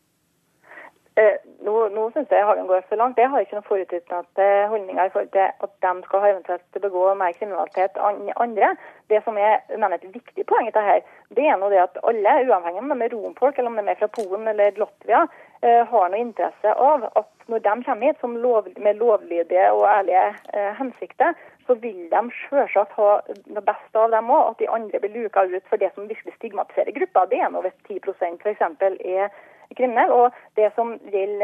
[1.70, 3.20] Nå, nå syns jeg Hagen går for langt.
[3.22, 7.36] Jeg har ikke noen forutinntatte holdninger i forhold til at de skal eventuelt begå mer
[7.38, 8.72] kriminalitet enn andre.
[9.12, 11.04] Det som er et viktig poeng i dette,
[11.38, 14.00] det er noe det at alle, uavhengig om de er romfolk eller om de er
[14.00, 15.22] fra Polen eller Latvia,
[15.62, 20.26] eh, har noe interesse av at når de kommer hit lov, med lovlydige og ærlige
[20.54, 24.56] eh, hensikter, så vil de selvsagt ha det beste av dem òg.
[24.56, 27.28] At de andre blir luka ut for det som virkelig stigmatiserer gruppa.
[27.30, 28.66] Det er nå hvis 10% f.eks.
[29.06, 29.30] er
[29.78, 30.12] kriminell.
[30.12, 31.38] Og det som, vil,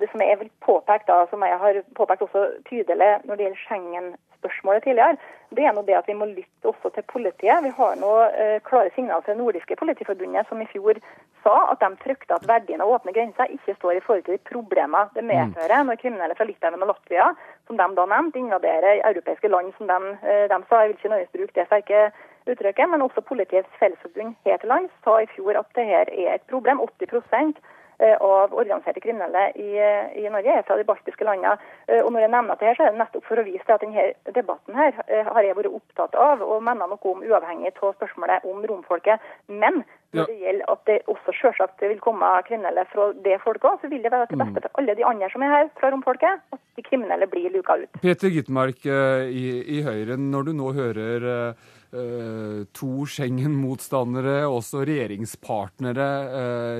[0.00, 3.62] det som jeg vil påpeke, da, som jeg har påpekt også tydelig når det gjelder
[3.64, 5.16] Schengen-spørsmålet tidligere,
[5.56, 7.64] det er nå det at vi må lytte også til politiet.
[7.64, 11.00] Vi har nå eh, klare signaler fra Nordiske Politiforbundet, som i fjor
[11.42, 14.50] sa at de frykter at verdien av åpne grenser ikke står i forhold til de
[14.50, 17.32] problemer det medfører når kriminelle fra Litauen og Latvia,
[17.66, 20.82] som de da nevnte, invaderer europeiske land, som de, eh, de sa.
[20.82, 22.04] Jeg vil ikke nøye bruke det sterke
[22.46, 26.50] uttrykket, men også Politiets Fellesforbund her til lands sa i fjor at dette er et
[26.50, 26.80] problem.
[26.82, 27.54] 80
[27.98, 31.54] eh, av organiserte kriminelle i, eh, i, Norge er fra de baltiske landene.
[31.86, 33.76] Eh, og når jeg nevner det her, så er det nettopp for å vise til
[33.76, 34.94] at denne debatten her
[35.28, 39.22] har jeg vært opptatt av, og mener noe om uavhengig av spørsmålet om romfolket.
[39.48, 43.78] Men når det gjelder at det også selvsagt vil komme kriminelle fra det folket òg,
[43.80, 44.64] så vil det være til beste mm.
[44.66, 48.02] for alle de andre som er her fra romfolket, at de kriminelle blir luka ut.
[48.02, 49.46] Peter Gitmark i,
[49.78, 51.54] i Høyre, når du nå hører Eh,
[51.92, 56.08] to Schengen-motstandere, også regjeringspartnere,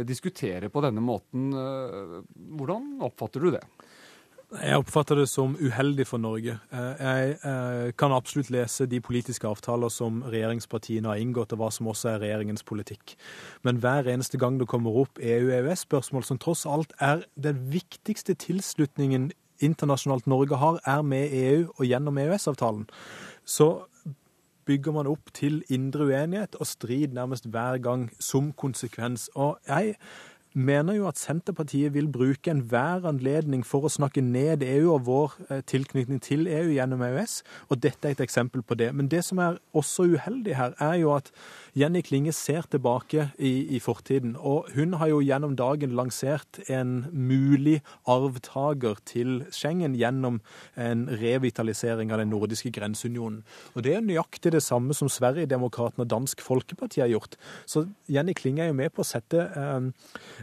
[0.08, 1.52] diskuterer diskutere på denne måten.
[1.52, 2.22] Eh,
[2.56, 3.62] hvordan oppfatter du det?
[4.52, 6.58] Jeg oppfatter det som uheldig for Norge.
[6.70, 12.10] Jeg kan absolutt lese de politiske avtaler som regjeringspartiene har inngått, og hva som også
[12.10, 13.16] er regjeringens politikk.
[13.64, 19.30] Men hver eneste gang det kommer opp EU-EØS-spørsmål, som tross alt er den viktigste tilslutningen
[19.64, 22.84] internasjonalt Norge har, er med EU og gjennom EØS-avtalen,
[23.48, 23.86] så
[24.66, 29.30] bygger man opp til indre uenighet og strid nærmest hver gang som konsekvens.
[29.34, 29.96] Og jeg
[30.54, 35.36] mener jo at Senterpartiet vil bruke enhver anledning for å snakke ned EU og vår
[35.48, 38.92] eh, tilknytning til EU gjennom EØS, og dette er et eksempel på det.
[38.94, 41.32] Men det som er også uheldig her, er jo at
[41.72, 47.06] Jenny Klinge ser tilbake i, i, fortiden, og hun har jo gjennom dagen lansert en
[47.16, 50.42] mulig arvtaker til Schengen gjennom
[50.76, 53.40] en revitalisering av den nordiske grenseunionen.
[53.72, 57.40] Og Det er nøyaktig det samme som Sverigedemokraterna og Dansk Folkeparti har gjort.
[57.64, 59.90] Så Jenny Klinge er jo med på å sette eh,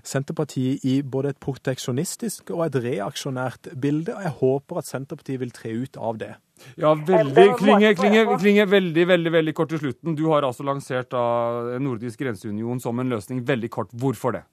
[0.02, 5.54] Senterpartiet i både et proteksjonistisk og et reaksjonært bilde, og jeg håper at Senterpartiet vil
[5.54, 6.34] tre ut av det.
[6.78, 10.16] Ja, veldig, Klinge, Klinge, Klinge, veldig, veldig veldig kort til slutten.
[10.20, 13.44] Du har altså lansert da Nordisk grenseunion som en løsning.
[13.48, 13.94] Veldig kort.
[13.94, 14.46] Hvorfor det?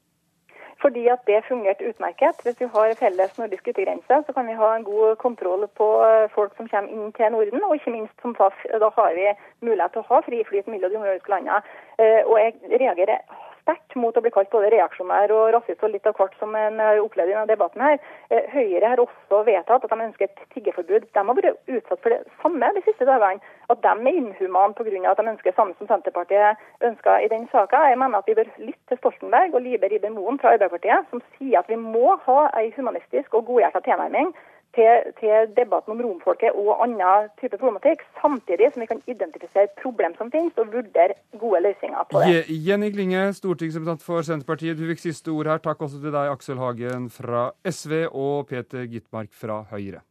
[0.82, 2.36] Fordi at det fungerte utmerket.
[2.44, 6.28] Hvis vi har felles nordisk yttergrense, så kan vi ha en god kontroll på eh,
[6.36, 7.64] folk som kommer inn til Norden.
[7.66, 9.26] Og ikke minst som FAF, da har vi
[9.66, 11.58] mulighet til å ha fri flyt mellom de nordiske landene.
[12.02, 13.18] Eh, og jeg reagerer
[13.66, 16.78] sterkt mot å bli kalt både reaksjonær og rasist og litt av hvert, som en
[16.80, 17.98] har opplevd i denne debatten her.
[18.30, 21.08] Eh, Høyre har også vedtatt at de ønsker et tiggeforbud.
[21.10, 23.42] De har vært utsatt for det samme de siste dagene.
[23.72, 25.10] At de er inhumane pga.
[25.10, 27.88] at de ønsker samme som Senterpartiet ønsker i den saka.
[27.90, 31.22] Jeg mener at vi bør lytte til Stoltenberg og Libe Ribbe Moen fra Arbeiderpartiet, som
[31.36, 34.34] sier at vi må ha en humanistisk og godhjerta tilnærming
[34.76, 40.16] til, til, debatten om romfolket og annen type problematikk, samtidig som vi kan identifisere problem
[40.18, 42.42] som finnes, og vurdere gode løsninger på det.
[42.68, 45.62] Jenny Klinge, stortingsrepresentant for Senterpartiet, du fikk siste ord her.
[45.64, 50.04] Takk også til deg, Aksel Hagen fra SV, og Peter Gitmark fra Høyre.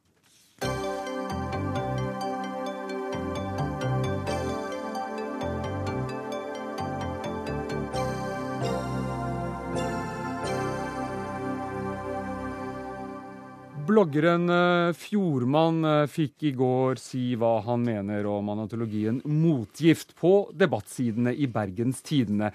[13.96, 20.32] Bloggeren eh, Fjordmann eh, fikk i går si hva han mener om anatologien 'Motgift' på
[20.52, 22.50] debattsidene i Bergens Tidende.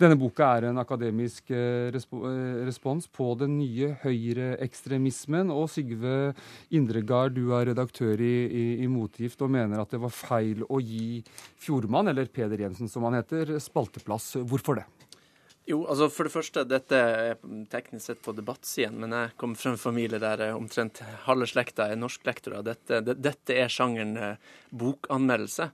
[0.00, 5.52] Denne boka er en akademisk eh, respons på den nye høyreekstremismen.
[5.52, 6.32] Og Sigve
[6.72, 10.80] Indregard, du er redaktør i, i, i, Motgift og mener at det var feil å
[10.80, 11.20] gi
[11.60, 14.38] Fjordmann, eller Peder Jensen som han heter, spalteplass.
[14.48, 14.88] Hvorfor det?
[15.66, 17.38] Jo, altså for det første, dette er
[17.72, 21.98] teknisk sett på debattsiden, men jeg kommer fra en familie der omtrent halve slekta er
[21.98, 22.62] norsklektorer.
[22.62, 25.66] Dette, det, dette er sjangeren eh, bokanmeldelse,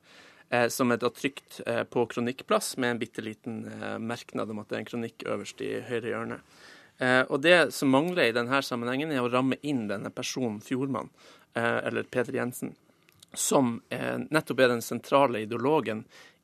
[0.49, 4.62] eh, som er da trykt eh, på kronikkplass med en bitte liten eh, merknad om
[4.62, 6.38] at det er en kronikk øverst i høyre hjørne.
[6.97, 11.12] Eh, og det som mangler i denne sammenhengen, er å ramme inn denne personen, Fjordmann,
[11.53, 12.72] eh, eller Peder Jensen,
[13.36, 16.03] som nettopp er den sentrale ideologen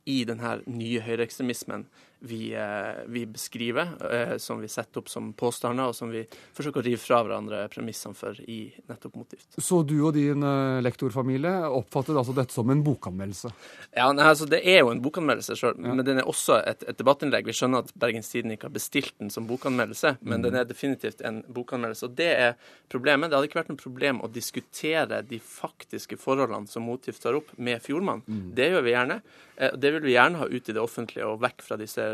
[0.09, 1.83] i denne nye høyreekstremismen
[2.21, 6.83] vi, eh, vi beskriver, eh, som vi setter opp som påstander, og som vi forsøker
[6.83, 9.47] å rive fra hverandre premissene for i nettopp Motivt.
[9.59, 13.53] Så du og din eh, lektorfamilie oppfattet altså dette som en bokanmeldelse?
[13.95, 15.95] Ja, nei, altså Det er jo en bokanmeldelse sjøl, ja.
[15.95, 17.47] men den er også et, et, debattinnlegg.
[17.47, 20.47] Vi skjønner at Bergens Tidende ikke har bestilt den som bokanmeldelse, men mm.
[20.47, 22.11] den er definitivt en bokanmeldelse.
[22.11, 22.55] Og det er
[22.91, 23.31] problemet.
[23.31, 27.55] Det hadde ikke vært noe problem å diskutere de faktiske forholdene som Motivt tar opp
[27.57, 28.25] med Fjordmann.
[28.27, 28.49] Mm.
[28.59, 29.21] Det gjør vi gjerne.
[29.59, 32.08] Det vil vi gjerne ha ut i det offentlige og vekk fra disse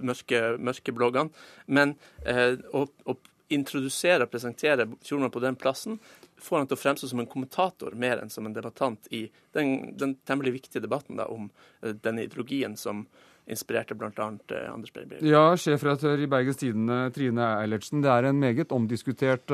[0.00, 1.30] mørke, mørke bloggene.
[1.66, 1.94] Men
[2.24, 3.16] eh, å, å,
[3.50, 5.96] introdusere og presentere Fjordmann på den plassen
[6.40, 9.24] får han til å fremstå som en kommentator mer enn som en debattant i
[9.56, 11.48] den, den temmelig viktige debatten da, om
[11.82, 13.02] eh, denne ideologien som
[13.50, 14.12] inspirerte bl.a.
[14.14, 18.04] Eh, Anders Behring Ja, sjefredaktør i Bergens Tidende, Trine Eilertsen.
[18.04, 19.50] Det er en meget omdiskutert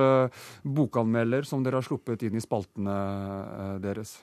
[0.62, 3.00] bokanmelder som dere har sluppet inn i spaltene
[3.80, 4.18] deres.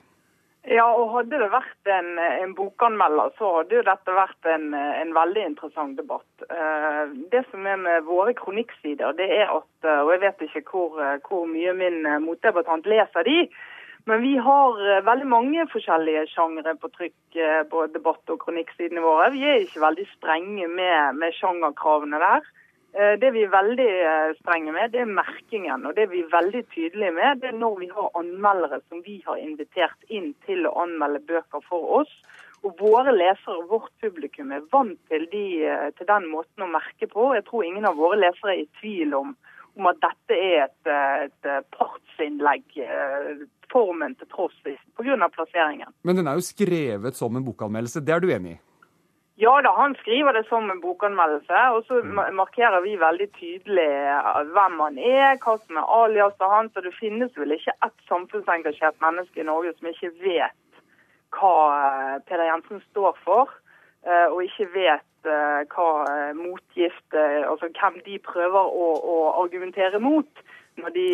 [0.64, 5.10] Ja, og hadde det vært en, en bokanmelder, så hadde jo dette vært en, en,
[5.12, 6.46] veldig interessant debatt.
[6.48, 7.02] Eh,
[7.32, 10.96] det som er med våre kronikksider, det er at, eh, og jeg vet ikke hvor,
[11.04, 13.44] eh, hvor mye min motdebattant leser de,
[14.08, 17.38] men vi har veldig mange forskjellige sjangre på trykk
[17.70, 19.30] på debatt- og kronikksidene våre.
[19.32, 22.44] Vi er ikke veldig strenge med, med sjangerkravene der.
[22.94, 25.86] Eh, det vi er veldig eh, strenge med, det er merkingen.
[25.88, 29.16] Og det vi er veldig tydelige med, det er når vi har anmeldere som vi
[29.26, 32.12] har invitert inn til å anmelde bøker for oss.
[32.64, 36.70] Og våre lesere og vårt publikum er vant til, de, eh, til, den måten å
[36.70, 37.32] merke på.
[37.34, 39.34] Jeg tror ingen av våre lesere er i tvil om,
[39.74, 40.92] om at dette er et,
[41.26, 42.78] et partsinnlegg,
[43.74, 45.28] formen til tross pga.
[45.34, 45.90] plasseringen.
[46.06, 48.60] Men den er jo skrevet som en bokanmeldelse, det er du enig i?
[49.36, 51.62] Ja da, han skriver det som en bokanmeldelse.
[51.74, 52.18] Og så mm.
[52.38, 56.76] markerer vi veldig tydelig eh, hvem han er, hva som er aliaset hans.
[56.76, 60.60] Og det finnes vel ikke ett samfunnsengasjert menneske i Norge som ikke vet
[61.34, 63.50] hva eh, Peder Jensen står for,
[64.06, 65.86] eh, og ikke vet hva
[66.36, 70.42] motgift Altså hvem de prøver å, å argumentere mot
[70.76, 71.06] når, de,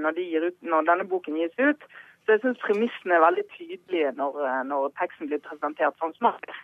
[0.00, 1.84] når, de ut, når, denne boken gis ut.
[2.24, 4.40] Så jeg syns premissene er veldig tydelige når,
[4.72, 6.62] når teksten blir presentert sånn som den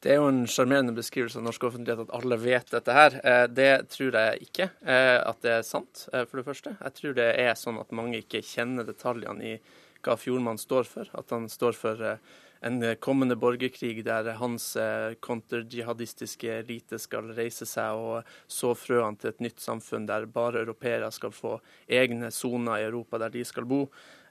[0.00, 3.18] det er jo en sjarmerende beskrivelse av norsk offentlighet at alle vet dette her.
[3.26, 6.74] Eh, det tror jeg ikke eh, at det er sant, eh, for det første.
[6.78, 9.56] Jeg tror det er sånn at mange ikke kjenner detaljene i
[10.06, 11.10] hva Fjordmann står for.
[11.18, 12.04] At han står for
[12.62, 14.72] en kommende borgerkrig der hans
[15.22, 21.10] kontrjihadistiske elite skal reise seg og så frøene til et nytt samfunn der bare europeere
[21.14, 21.56] skal få
[21.86, 23.84] egne soner i Europa der de skal bo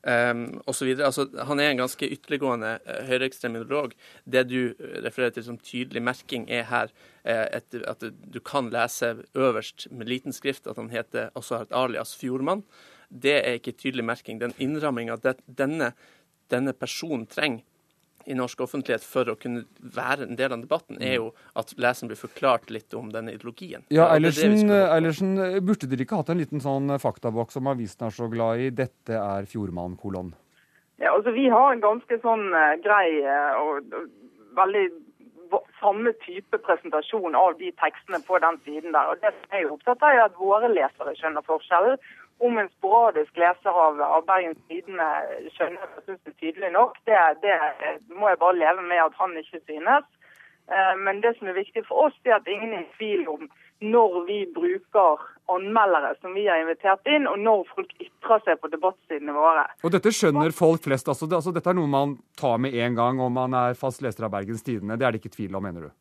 [0.07, 0.89] um, osv.
[0.95, 3.95] Altså, han er en ganske ytterliggående uh, høyreekstrem ideolog.
[4.25, 4.59] Det du
[5.05, 6.91] refererer til som tydelig merking, er her
[7.27, 11.67] uh, et, at du kan lese øverst med liten skrift at han heter også har
[11.67, 12.63] et alias Fjordmann.
[13.09, 14.41] Det er ikke tydelig merking.
[14.41, 15.93] Den innramminga denne,
[16.51, 17.63] denne personen trenger
[18.27, 19.63] i norsk offentlighet for å kunne
[19.95, 23.85] være en del av debatten, er jo at leseren blir forklart litt om denne ideologien.
[23.93, 25.31] Ja, Eilertsen, Eilertsen,
[25.63, 28.69] burde dere ikke hatt en liten sånn faktaboks som avisen er så glad i?
[28.75, 30.33] Dette er Fjordmann, kolon.
[30.99, 34.07] Ja, altså Vi har en ganske sånn uh, grei uh, og, og
[34.57, 34.87] veldig
[35.79, 39.11] samme type presentasjon av de tekstene på den siden der.
[39.11, 42.01] Og Det som jeg er opptatt av, er at våre lesere skjønner forskjellen
[42.39, 45.07] om en sporadisk leser av, av Bergens Tidende
[45.55, 47.55] skjønner og syns det tydelig nok, det, det,
[48.13, 50.05] må jeg bare leve med at han ikke synes.
[50.69, 53.47] Eh, men det som er viktig for oss, er at ingen er i tvil om
[53.81, 55.21] når vi bruker
[55.53, 59.67] anmeldere som vi har invitert inn, og når folk ytrer seg på debattsidene våre.
[59.85, 61.07] Og Dette skjønner folk flest.
[61.07, 64.03] Altså, det, altså, dette er noe man tar med en gang om man er fast
[64.03, 64.97] leser av Bergens Tidende.
[64.97, 65.93] Det er det ikke tvil om, mener du?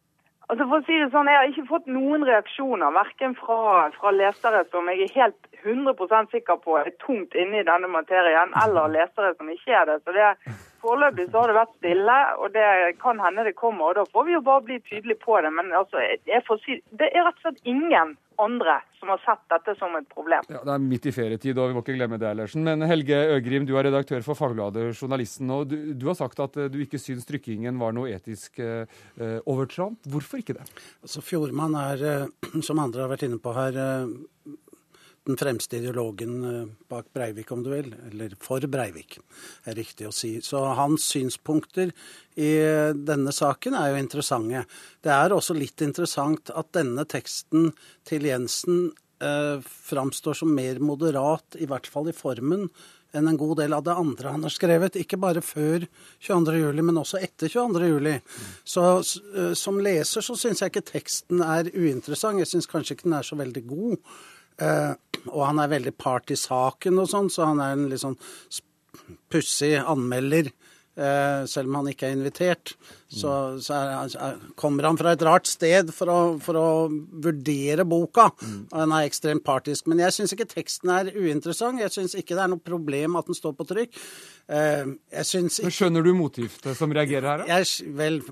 [0.47, 4.13] Altså for å si det sånn, Jeg har ikke fått noen reaksjoner, verken fra, fra
[4.15, 8.93] lesere som jeg er helt 100% sikker på er tungt inne i denne materien, eller
[8.95, 9.97] lesere som ikke er det.
[10.05, 10.29] Så det,
[10.87, 12.67] Foreløpig så har det vært stille, og det
[13.03, 13.91] kan hende det kommer.
[13.91, 15.51] og Da får vi jo bare bli tydelige på det.
[15.57, 16.03] Men altså,
[16.63, 20.45] si, det er rett og slett ingen andre som har sett dette som et problem.
[20.53, 22.65] Ja, Det er midt i ferietid, og vi må ikke glemme det, Eilertsen.
[22.67, 25.51] Men Helge Øgrim, du er redaktør for Fagbladet Journalisten.
[25.51, 28.87] og du, du, har sagt at eh, du ikke syns trykkingen var noe etisk eh,
[29.47, 29.99] overtramp.
[30.07, 30.69] Hvorfor ikke det?
[31.03, 34.57] Altså, Fjordmann er, eh, som andre har vært inne på her, eh,
[35.27, 37.93] den fremste ideologen eh, bak Breivik, om du vil.
[38.11, 39.19] Eller for Breivik,
[39.67, 40.37] er riktig å si.
[40.45, 41.93] Så hans synspunkter
[42.37, 42.53] i
[42.95, 44.67] denne saken er jo interessante.
[45.03, 47.71] Det er også litt interessant at denne teksten
[48.07, 48.91] til Jensen
[49.23, 52.69] eh, framstår som mer moderat, i hvert fall i formen,
[53.17, 54.99] enn en god del av det andre han har skrevet.
[55.01, 55.87] Ikke bare før
[56.21, 58.21] 22.07, men også etter 22.07.
[58.67, 62.43] Så eh, som leser så syns jeg ikke teksten er uinteressant.
[62.43, 64.17] Jeg syns kanskje ikke den er så veldig god.
[64.63, 64.93] Eh,
[65.27, 68.19] og han er veldig part i saken og sånn, så han er en litt sånn
[69.33, 70.53] pussig anmelder.
[70.97, 72.71] Eh, selv om han ikke er invitert,
[73.13, 77.85] så, så er, er, kommer han fra et rart sted for å, for å vurdere
[77.85, 78.31] boka.
[78.71, 79.91] Og han er ekstremt partisk.
[79.93, 81.83] Men jeg syns ikke teksten er uinteressant.
[81.85, 84.01] Jeg syns ikke det er noe problem at den står på trykk.
[84.49, 85.69] Eh, ikke...
[85.69, 87.59] Skjønner du motgiftet som reagerer her, da?
[87.59, 88.23] Jeg, vel,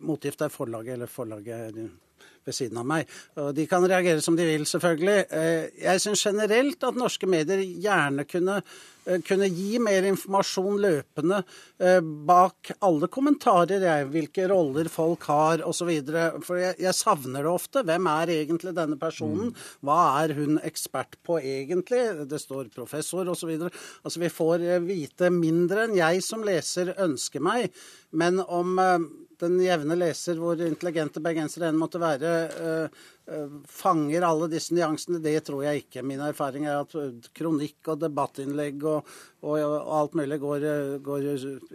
[0.00, 1.84] motgift er forlaget, eller forlaget
[2.46, 3.10] ved siden av meg.
[3.40, 5.18] Og de kan reagere som de vil, selvfølgelig.
[5.30, 8.60] Eh, jeg syns generelt at norske medier gjerne kunne,
[9.26, 11.40] kunne gi mer informasjon løpende
[11.80, 15.90] eh, bak alle kommentarer, jeg, hvilke roller folk har osv.
[16.46, 17.84] For jeg, jeg, savner det ofte.
[17.86, 19.50] Hvem er egentlig denne personen?
[19.50, 19.64] Mm.
[19.86, 22.02] Hva er hun ekspert på egentlig?
[22.30, 23.54] Det står professor osv.
[24.02, 27.70] Altså, vi får vite mindre enn jeg som leser ønsker meg.
[28.10, 28.76] Men om
[29.40, 32.32] den jevne leser, hvor intelligente bergensere enn måtte være,
[33.68, 35.20] fanger alle disse nyansene.
[35.22, 36.04] Det tror jeg ikke.
[36.06, 36.94] Min erfaring er at
[37.36, 39.10] kronikk og debattinnlegg og,
[39.40, 40.66] og, og alt mulig går,
[41.04, 41.28] går,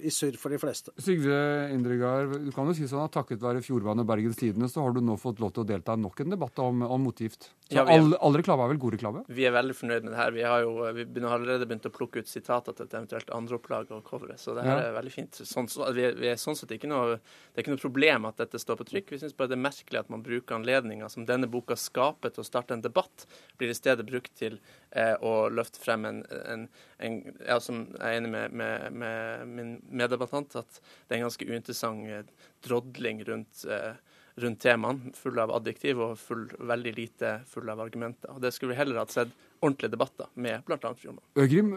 [0.03, 0.93] i surr for de fleste.
[1.01, 1.37] Sigve
[1.73, 4.95] Indregard, du kan jo si sånn at takket være Fjordbanen og Bergens Tidende, så har
[4.95, 7.49] du nå fått lov til å delta i nok en debatt om, om motgift.
[7.65, 9.21] Så ja, all, all, reklame er vel god reklame?
[9.33, 10.33] Vi er veldig fornøyd med det her.
[10.35, 13.89] Vi har jo vi har allerede begynt å plukke ut sitater til et eventuelt andreopplag
[13.95, 14.91] og coveret, så det her ja.
[14.91, 15.39] er veldig fint.
[15.41, 18.37] Sånn, så, vi, vi, er sånn sett ikke noe, det er ikke noe problem at
[18.43, 19.15] dette står på trykk.
[19.15, 22.43] Vi syns bare det er merkelig at man bruker anledninga som denne boka skaper til
[22.43, 23.27] å starte en debatt,
[23.59, 24.57] blir i stedet brukt til
[24.91, 26.67] eh, å løfte frem en, en,
[27.03, 31.27] en ja, som jeg er enig med, med, med min meddebattant, at det er en
[31.29, 33.95] ganske uinteressant eh, drodling rundt eh,
[34.35, 38.33] rundt temaene, full av adjektiv og full, veldig lite full av argumenter.
[38.35, 39.31] Og Det skulle vi heller hatt sett
[39.61, 40.91] ordentlige debatter med bl.a.
[40.91, 41.23] Fjordmann.
[41.39, 41.71] Øgrim,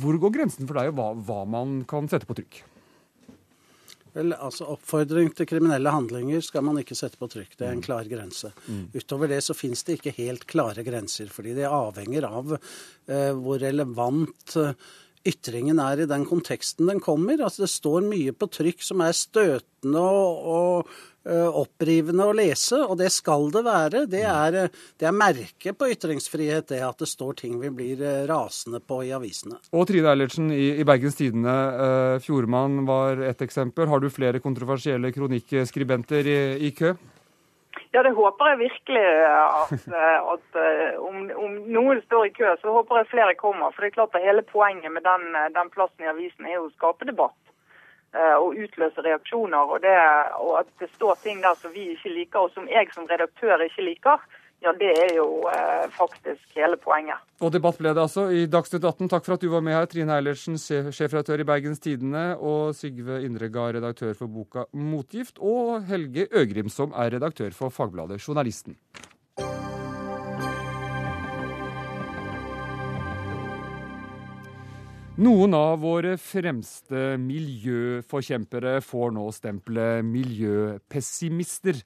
[0.00, 2.62] hvor går grensen for deg, og hva, hva man kan sette på trykk?
[4.12, 7.54] Vel, altså Oppfordring til kriminelle handlinger skal man ikke sette på trykk.
[7.56, 7.86] Det er en mm.
[7.86, 8.52] klar grense.
[8.66, 8.82] Mm.
[8.92, 13.62] Utover det så finnes det ikke helt klare grenser, fordi det avhenger av eh, hvor
[13.62, 14.74] relevant eh,
[15.28, 17.40] ytringen er i den konteksten den kommer.
[17.40, 20.92] Altså Det står mye på trykk som er støtende og, og
[21.30, 24.04] opprivende å lese, og det skal det være.
[24.10, 24.58] Det er,
[24.98, 29.02] det er merket på ytringsfrihet, det at det står ting vi blir uh, rasende på
[29.06, 29.60] i avisene.
[29.72, 33.88] Og Trine Eilertsen i, i Bergens Tidende, uh, Fjordmann var ett eksempel.
[33.90, 36.94] Har du flere kontroversielle kronikkskribenter i, i kø?
[37.92, 39.04] Ja, det håper jeg virkelig.
[39.28, 39.86] At,
[40.34, 40.60] at
[40.96, 43.74] om, om, noen står i kø, så håper jeg flere kommer.
[43.74, 46.68] For det er klart at hele poenget med den, den plassen i avisen er jo
[46.70, 47.36] å skape debatt.
[48.12, 49.72] Og utløse reaksjoner.
[49.72, 49.96] Og, det,
[50.36, 53.64] og at det står ting der som vi ikke liker, og som jeg som redaktør
[53.64, 54.26] ikke liker,
[54.62, 57.18] ja, det er jo eh, faktisk hele poenget.
[57.42, 59.10] Og debatt ble det altså i Dagsnytt 18.
[59.10, 63.22] Takk for at du var med her, Trine Eilertsen, sjefredaktør i Bergens Tidende, og Sigve
[63.26, 68.78] Indregard, redaktør for boka Motgift, og Helge Øgrim, som er redaktør for fagbladet Journalisten.
[75.20, 81.82] Noen av våre fremste miljøforkjempere får nå stempelet miljøpessimister.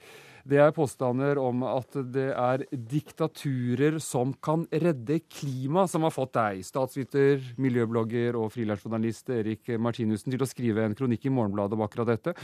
[0.46, 6.36] Det er påstander om at det er diktaturer som kan redde klimaet, som har fått
[6.38, 11.82] deg, statsviter, miljøblogger og frilansjournalist Erik Martinussen, til å skrive en kronikk i Morgenbladet om
[11.82, 12.36] akkurat dette.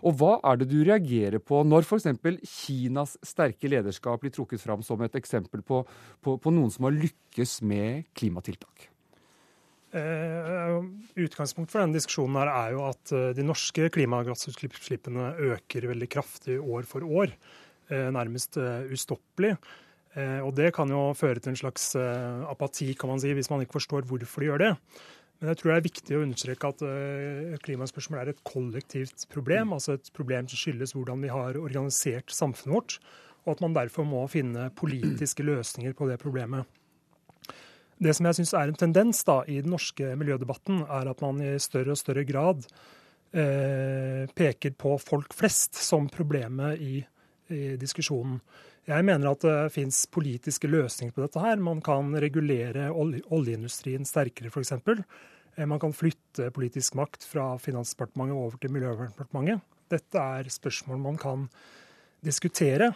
[0.00, 2.08] Og hva er det du reagerer på når f.eks.
[2.48, 5.82] Kinas sterke lederskap blir trukket fram som et eksempel på,
[6.24, 8.89] på, på noen som har lykkes med klimatiltak?
[9.90, 10.76] Eh,
[11.18, 16.60] utgangspunkt for denne diskusjonen her er jo at eh, de norske klimagassutslippene øker veldig kraftig
[16.62, 17.32] år for år.
[17.90, 18.60] Eh, nærmest
[18.90, 19.56] ustoppelig.
[20.42, 23.76] Og det kan jo føre til en slags apati, kan man si, hvis man ikke
[23.76, 24.70] forstår hvorfor de gjør det.
[25.38, 26.82] Men jeg tror det er viktig å understreke at
[27.62, 29.70] klimaspørsmål er et kollektivt problem.
[29.76, 32.98] Altså et problem som skyldes hvordan vi har organisert samfunnet vårt.
[33.46, 36.66] Og at man derfor må finne politiske løsninger på det problemet.
[38.00, 41.42] Det som jeg syns er en tendens da, i den norske miljødebatten, er at man
[41.44, 42.64] i større og større grad
[43.36, 47.02] eh, peker på folk flest som problemet i,
[47.52, 48.40] i diskusjonen.
[48.88, 51.42] Jeg mener at det fins politiske løsninger på dette.
[51.44, 51.60] her.
[51.60, 54.72] Man kan regulere olje, oljeindustrien sterkere, f.eks.
[54.80, 59.60] Eh, man kan flytte politisk makt fra Finansdepartementet over til Miljøverndepartementet.
[59.90, 61.46] Dette er spørsmål man kan
[62.24, 62.94] diskutere.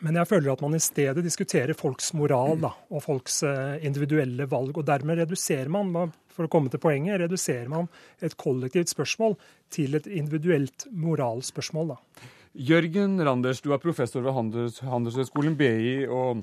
[0.00, 4.46] Men jeg føler at man i stedet diskuterer folks moral da, og folks eh, individuelle
[4.50, 4.78] valg.
[4.78, 7.90] Og dermed reduserer man, for å komme til poenget, reduserer man
[8.24, 9.36] et kollektivt spørsmål
[9.72, 11.94] til et individuelt moralspørsmål.
[11.94, 12.30] Da.
[12.72, 16.06] Jørgen Randers, du er professor ved Handels, Handelshøyskolen BI.
[16.08, 16.42] og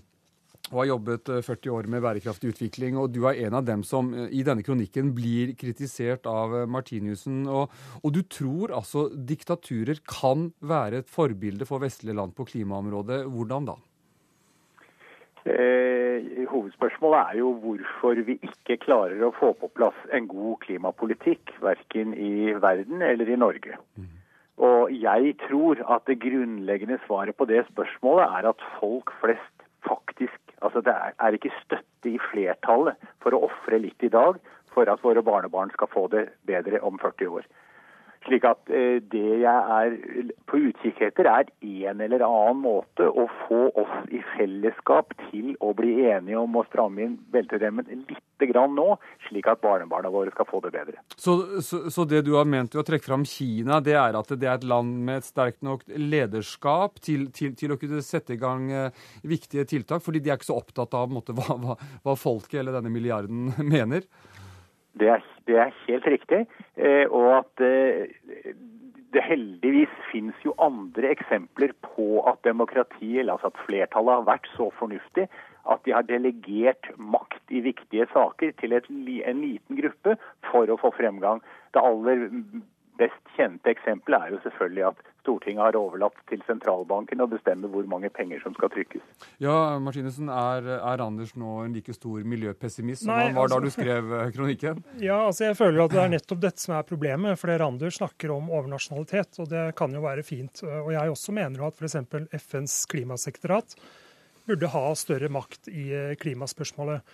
[0.70, 2.98] og har jobbet 40 eh, år med bærekraftig utvikling.
[3.02, 6.70] Og du er en av dem som eh, i denne kronikken blir kritisert av eh,
[6.70, 7.44] Martinussen.
[7.50, 13.24] Og, og du tror altså diktaturer kan være et forbilde for vestlige land på klimaområdet.
[13.34, 13.80] Hvordan da?
[15.50, 21.54] Eh, hovedspørsmålet er jo hvorfor vi ikke klarer å få på plass en god klimapolitikk,
[21.64, 23.80] verken i verden eller i Norge.
[23.98, 24.10] Mm.
[24.60, 30.49] Og jeg tror at det grunnleggende svaret på det spørsmålet er at folk flest faktisk
[30.62, 34.40] Altså Det er ikke støtte i flertallet for å ofre litt i dag
[34.74, 37.48] for at våre barnebarn skal få det bedre om 40 år.
[38.28, 39.94] Slik at eh, det jeg er
[40.50, 45.72] på utkikk etter, er en eller annen måte å få oss i fellesskap til å
[45.78, 48.98] bli enige om å stramme inn belteremmen lite grann nå,
[49.30, 51.00] slik at barnebarna våre skal få det bedre.
[51.16, 54.36] Så, så, så, det du har ment ved å trekke fram Kina, det er at
[54.36, 58.36] det er et land med et sterkt nok lederskap til, til, til å kunne sette
[58.36, 61.80] i gang eh, viktige tiltak, fordi de er ikke så opptatt av måte, hva, hva,
[62.04, 64.04] hva folket eller denne milliarden mener?
[64.98, 66.46] Det er, det er helt riktig.
[66.78, 68.10] Eh, og at eh,
[69.14, 74.50] det heldigvis finnes jo andre eksempler på at demokratiet, eller altså at flertallet har vært
[74.56, 75.30] så fornuftig
[75.70, 80.16] at de har delegert makt i viktige saker til et, en liten gruppe
[80.50, 81.42] for å få fremgang.
[81.74, 82.28] Det aller
[83.00, 87.86] best kjente eksempelet er jo selvfølgelig at Stortinget har overlatt til sentralbanken å bestemme hvor
[87.90, 89.06] mange penger som skal trykkes.
[89.44, 93.62] Ja, Martinussen, er, er Anders nå en like stor miljøpessimist som Nei, han var altså,
[93.62, 94.84] da du skrev eh, kronikken?
[95.04, 97.38] Ja, altså jeg føler at det er nettopp dette som er problemet.
[97.40, 100.64] For Randers snakker om overnasjonalitet, og det kan jo være fint.
[100.66, 102.00] Og jeg også mener at f.eks.
[102.42, 103.78] FNs klimasekretariat
[104.50, 107.06] burde ha større makt i eh, klimaspørsmålet.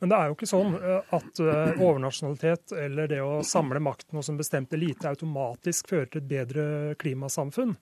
[0.00, 4.16] Men det er jo ikke sånn eh, at eh, overnasjonalitet eller det å samle makten
[4.16, 6.64] hos en bestemt elite automatisk fører til et bedre
[7.00, 7.74] klimasamfunn.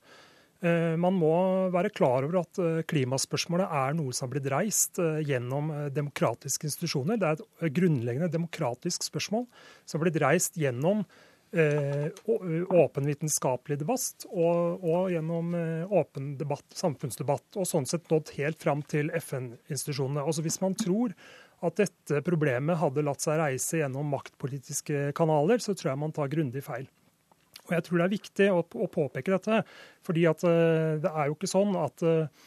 [0.58, 1.30] Eh, man må
[1.74, 2.58] være klar over at
[2.90, 7.22] klimaspørsmålet er noe som har blitt reist gjennom demokratiske institusjoner.
[7.22, 7.38] Det er
[7.70, 9.46] et grunnleggende demokratisk spørsmål
[9.86, 11.06] som har blitt reist gjennom
[11.48, 15.54] åpen vitenskapelig debatt og, og, gjennom
[15.96, 20.26] åpen debatt, samfunnsdebatt, og sånn sett nådd helt fram til FN-institusjonene.
[20.28, 21.14] Altså Hvis man tror
[21.66, 26.30] at dette problemet hadde latt seg reise gjennom maktpolitiske kanaler, så tror jeg man tar
[26.30, 26.86] grundig feil.
[27.68, 29.64] Og Jeg tror det er viktig å, å påpeke dette,
[30.06, 32.46] fordi at, uh, det er jo ikke sånn at, uh,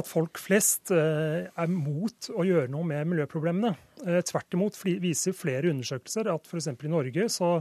[0.00, 3.76] at folk flest uh, er mot å gjøre noe med miljøproblemene.
[4.26, 6.70] Tvert imot viser flere undersøkelser at f.eks.
[6.72, 7.58] i Norge så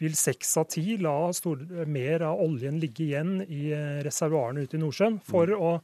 [0.00, 3.66] vil seks av ti la stor, mer av oljen ligge igjen i
[4.06, 5.74] reservoarene ute i Nordsjøen for, å,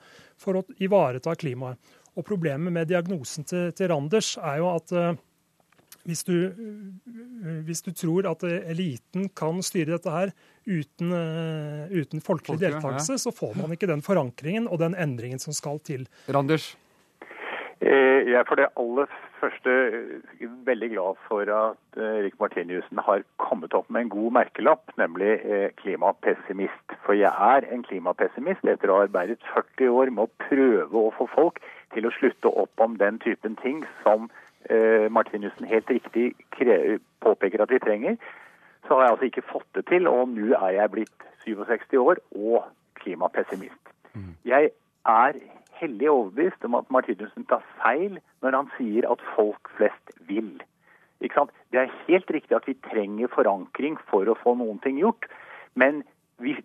[0.40, 1.76] for å ivareta klimaet.
[2.16, 5.18] Og Problemet med diagnosen til, til Randers er jo at uh,
[6.06, 6.34] hvis du,
[7.66, 10.30] hvis du, tror at eliten kan styre dette her
[10.66, 11.10] uten,
[11.90, 15.82] uten folkelig Folke, deltakelse, så får man ikke den forankringen og den endringen som skal
[15.82, 16.06] til.
[16.30, 16.76] Randers?
[17.80, 19.10] Jeg er for det aller
[19.40, 19.72] første
[20.66, 25.36] veldig glad for at Erik Martiniussen har kommet opp med en god merkelapp, nemlig
[25.82, 26.96] klimapessimist.
[27.04, 31.12] For jeg er en klimapessimist etter å ha arbeidet 40 år med å prøve å
[31.18, 31.60] få folk
[31.94, 34.30] til å slutte opp om den typen ting som
[34.70, 36.32] eh, Martinussen helt riktig
[37.24, 38.16] påpeker at vi trenger,
[38.86, 40.08] så har jeg altså ikke fått det til.
[40.10, 42.64] Og nå er jeg blitt 67 år og
[43.00, 43.92] klimapessimist.
[44.14, 44.34] Mm.
[44.44, 44.70] Jeg
[45.06, 45.40] er
[45.80, 50.56] hellig overbevist om at Martinussen tar feil når han sier at folk flest vil.
[51.20, 55.26] Det er helt riktig at vi trenger forankring for å få noen ting gjort.
[55.74, 56.02] Men
[56.42, 56.56] vi,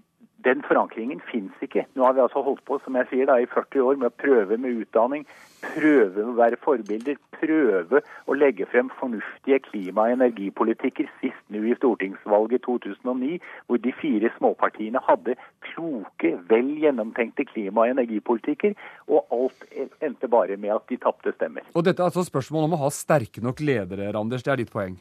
[0.45, 1.85] den forankringen fins ikke.
[1.95, 4.19] Nå har vi altså holdt på som jeg sier da, i 40 år med å
[4.23, 5.25] prøve med utdanning,
[5.61, 11.75] prøve å være forbilder, prøve å legge frem fornuftige klima- og energipolitikker, sist nå i
[11.77, 13.37] stortingsvalget 2009,
[13.67, 15.37] hvor de fire småpartiene hadde
[15.71, 18.75] kloke, vel gjennomtenkte klima- og energipolitikker,
[19.09, 21.65] og alt endte bare med at de tapte stemmer.
[21.75, 24.45] Og dette er altså spørsmål om å ha sterke nok ledere, Randers.
[24.45, 24.99] Det er ditt poeng?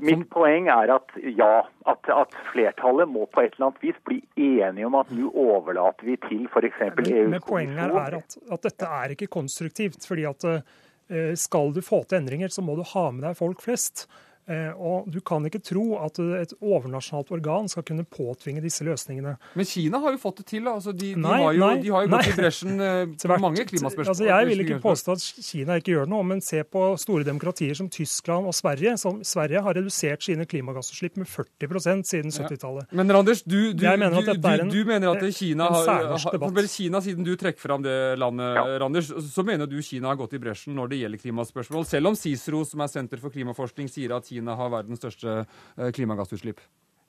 [0.00, 1.50] Mitt poeng er at ja,
[1.90, 6.08] at, at, flertallet må på et eller annet vis bli enige om at nå overlater
[6.08, 6.78] vi til f.eks.
[6.80, 7.34] EU-kommisjonen.
[7.34, 10.06] Men poenget er at, at, dette er ikke konstruktivt.
[10.08, 13.60] fordi at eh, skal du få til endringer, så må du ha med deg folk
[13.64, 14.06] flest.
[14.50, 19.36] Eh, og Du kan ikke tro at et overnasjonalt organ skal kunne påtvinge disse løsningene.
[19.54, 20.66] Men Kina har jo fått det til.
[20.66, 23.66] altså De, de, nei, har, jo, de har, jo, gått i bresjen eh, på mange
[23.70, 24.10] klimaspørsmål.
[24.12, 27.78] Altså, jeg vil ikke påstå at Kina ikke gjør noe, men se på store demokratier
[27.78, 28.96] som Tyskland og Sverige.
[29.00, 32.90] Som Sverige har redusert sine klimagassutslipp med 40% siden 70-tallet.
[32.90, 32.98] Ja.
[32.98, 37.32] Men Randers, du, du, mener en, du, mener at Kina har, har Kina, Siden du
[37.38, 38.66] trekker fram det landet, ja.
[38.82, 41.86] Randers, så mener du Kina har gått i bresjen når det gjelder klimaspørsmål.
[41.86, 45.90] Selv om CICERO, som er Senter for klimaforskning, sier at Kina har verdens største eh,
[45.92, 46.62] klimagassutslipp?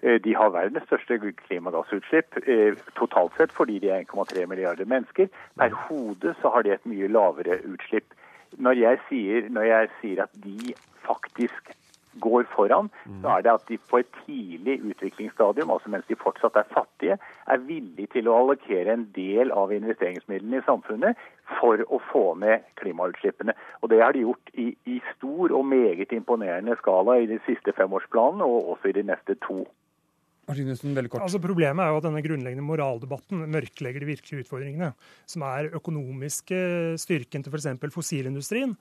[0.04, 5.32] Eh, de har verdens største klimagassutslipp eh, totalt sett fordi de er 1,3 milliarder mennesker.
[5.60, 8.18] Per hode så har de et mye lavere utslipp.
[8.60, 10.76] Når jeg sier, når jeg sier at de
[11.08, 11.72] faktisk
[12.22, 12.90] går foran,
[13.22, 17.18] så er det at de på et tidlig utviklingsstadium, altså mens de fortsatt er fattige,
[17.48, 21.22] er villige til å allokere en del av investeringsmidlene i samfunnet
[21.60, 23.56] for å få ned klimautslippene.
[23.82, 27.76] Og Det har de gjort i, i stor og meget imponerende skala i de siste
[27.78, 29.64] femårsplanene, og også i de neste to.
[30.44, 34.90] Altså Problemet er jo at denne grunnleggende moraldebatten mørklegger de virkelige utfordringene,
[35.30, 36.58] som er økonomiske
[37.00, 37.70] styrken til f.eks.
[37.96, 38.76] fossilindustrien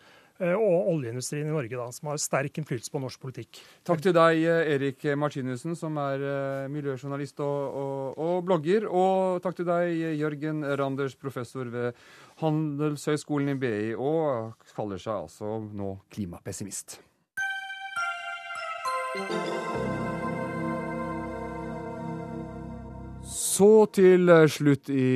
[0.56, 3.60] og oljeindustrien i Norge, da, som har sterk innflytelse på norsk politikk.
[3.86, 4.42] Takk til deg,
[4.74, 8.88] Erik Martinussen, som er eh, miljøjournalist og, og, og blogger.
[8.88, 11.92] Og takk til deg, Jørgen Randers, professor ved
[12.42, 17.00] Handelshøyskolen i BI, og kaller seg altså nå klimapessimist.
[23.32, 25.06] Så til eh, slutt i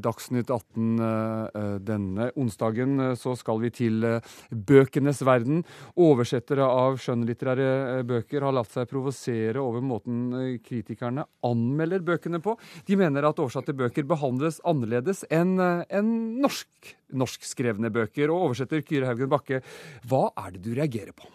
[0.00, 4.06] Dagsnytt 18 eh, eh, denne onsdagen så skal vi til
[4.48, 5.60] bøkenes verden.
[6.00, 12.56] Oversettere av skjønnlitterære bøker har latt seg provosere over måten kritikerne anmelder bøkene på.
[12.88, 18.32] De mener at oversatte bøker behandles annerledes enn en norsk, norskskrevne bøker.
[18.32, 19.60] Og oversetter Kyrre Haugen Bakke,
[20.08, 21.28] hva er det du reagerer på?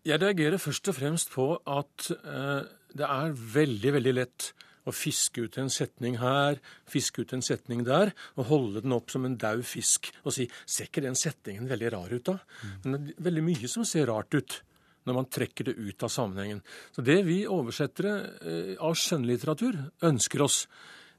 [0.00, 4.50] Jeg reagerer først og fremst på at eh, det er veldig, veldig lett
[4.88, 9.12] å fiske ut en setning her, fiske ut en setning der, og holde den opp
[9.12, 12.38] som en daud fisk og si Ser ikke den setningen veldig rar ut, da?
[12.84, 14.60] Men det er veldig mye som ser rart ut
[15.08, 16.60] når man trekker det ut av sammenhengen.
[16.92, 18.14] Så det vi oversettere
[18.44, 20.64] eh, av skjønnlitteratur ønsker oss,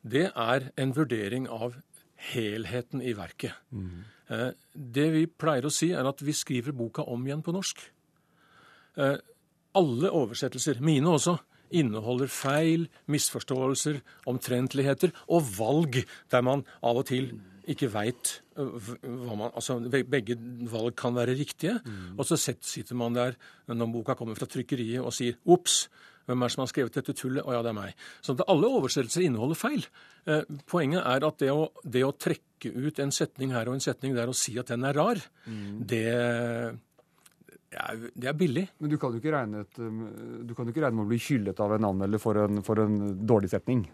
[0.01, 1.79] det er en vurdering av
[2.31, 3.57] helheten i verket.
[3.73, 4.03] Mm.
[4.31, 7.81] Eh, det vi pleier å si, er at vi skriver boka om igjen på norsk.
[9.01, 9.17] Eh,
[9.81, 11.37] alle oversettelser, mine også,
[11.71, 17.31] inneholder feil, misforståelser, omtrentligheter og valg der man av og til
[17.69, 19.77] ikke veit hva man Altså,
[20.09, 20.35] begge
[20.69, 21.79] valg kan være riktige.
[21.85, 22.19] Mm.
[22.19, 25.85] Og så sitter man der når boka kommer fra trykkeriet og sier ops.
[26.27, 27.43] Hvem er det som har skrevet dette tullet?
[27.43, 28.05] Å ja, det er meg.
[28.21, 29.85] Så alle oversettelser inneholder feil.
[30.29, 33.83] Eh, poenget er at det å, det å, trekke ut en setning her og en
[33.83, 35.81] setning der og si at den er rar, mm.
[35.89, 36.05] det
[37.71, 38.65] ja, det er billig.
[38.79, 40.03] Men du kan jo ikke regne, et, um,
[40.47, 42.83] du kan jo ikke regne med å bli hyllet av en anmelder for en, for
[42.83, 42.97] en
[43.27, 43.85] dårlig setning?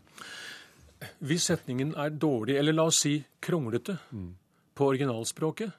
[1.29, 4.29] Hvis setningen er dårlig, eller la oss si kronglete, mm.
[4.77, 5.75] på originalspråket,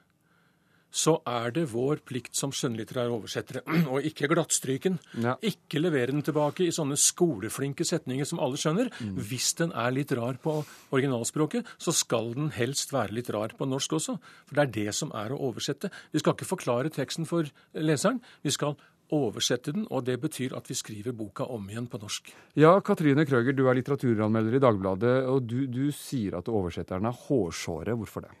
[0.89, 3.63] så er det vår plikt som skjønnlitterære oversettere
[3.93, 4.99] å ikke glattstryke den.
[5.21, 5.35] Ja.
[5.45, 8.91] Ikke levere den tilbake i sånne skoleflinke setninger som alle skjønner.
[8.99, 9.17] Mm.
[9.29, 10.59] Hvis den er litt rar på
[10.95, 14.19] originalspråket, så skal den helst være litt rar på norsk også.
[14.49, 15.91] For det er det som er å oversette.
[16.13, 18.23] Vi skal ikke forklare teksten for leseren.
[18.45, 18.77] Vi skal
[19.15, 22.29] oversette den, og det betyr at vi skriver boka om igjen på norsk.
[22.59, 27.25] Ja, Katrine Krøger, du er litteraturanmelder i Dagbladet, og du, du sier at oversetterne er
[27.25, 27.97] hårsåre.
[27.97, 28.35] Hvorfor det?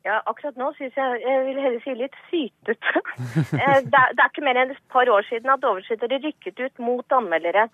[0.00, 3.02] Ja, akkurat nå syns jeg jeg vil heller si litt sytete.
[3.60, 6.60] Eh, det, er, det er ikke mer enn et par år siden at oversettere rykket
[6.60, 7.66] ut mot anmeldere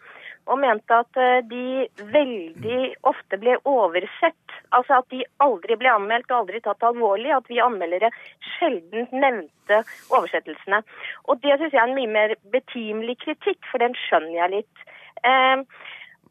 [0.51, 4.57] og mente at eh, de veldig ofte ble oversett.
[4.77, 7.33] Altså at de aldri ble anmeldt og aldri tatt alvorlig.
[7.35, 8.11] At vi anmeldere
[8.57, 9.83] sjelden nevnte
[10.15, 10.83] oversettelsene.
[11.31, 14.87] Og det syns jeg er en mye mer betimelig kritikk, for den skjønner jeg litt.
[15.27, 15.63] Eh,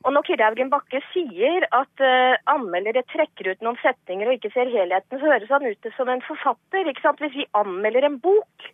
[0.06, 4.51] og når Kyrre Haugen Bakke sier at uh, anmeldere trekker ut noen setninger og ikke
[4.53, 6.86] ser helheten, så høres han ut som en forfatter.
[6.91, 7.24] ikke sant?
[7.24, 8.68] Hvis vi anmelder en bok,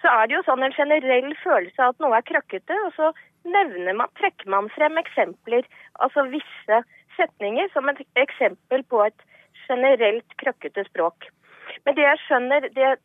[0.00, 3.10] så er det jo sånn en generell følelse av at noe er krøkkete, og så
[3.50, 5.66] nevner man, trekker man frem eksempler,
[5.98, 6.80] altså visse
[7.18, 9.28] setninger, som et eksempel på et
[9.66, 11.28] generelt krøkkete språk.
[11.84, 12.96] Men det jeg skjønner, det,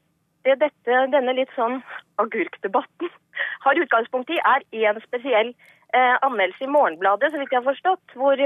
[0.45, 1.82] det dette, denne litt sånn
[2.22, 3.09] agurkdebatten
[3.66, 8.15] har utgangspunkt i, er én spesiell eh, anmeldelse i Morgenbladet, så vidt jeg har forstått,
[8.19, 8.41] hvor,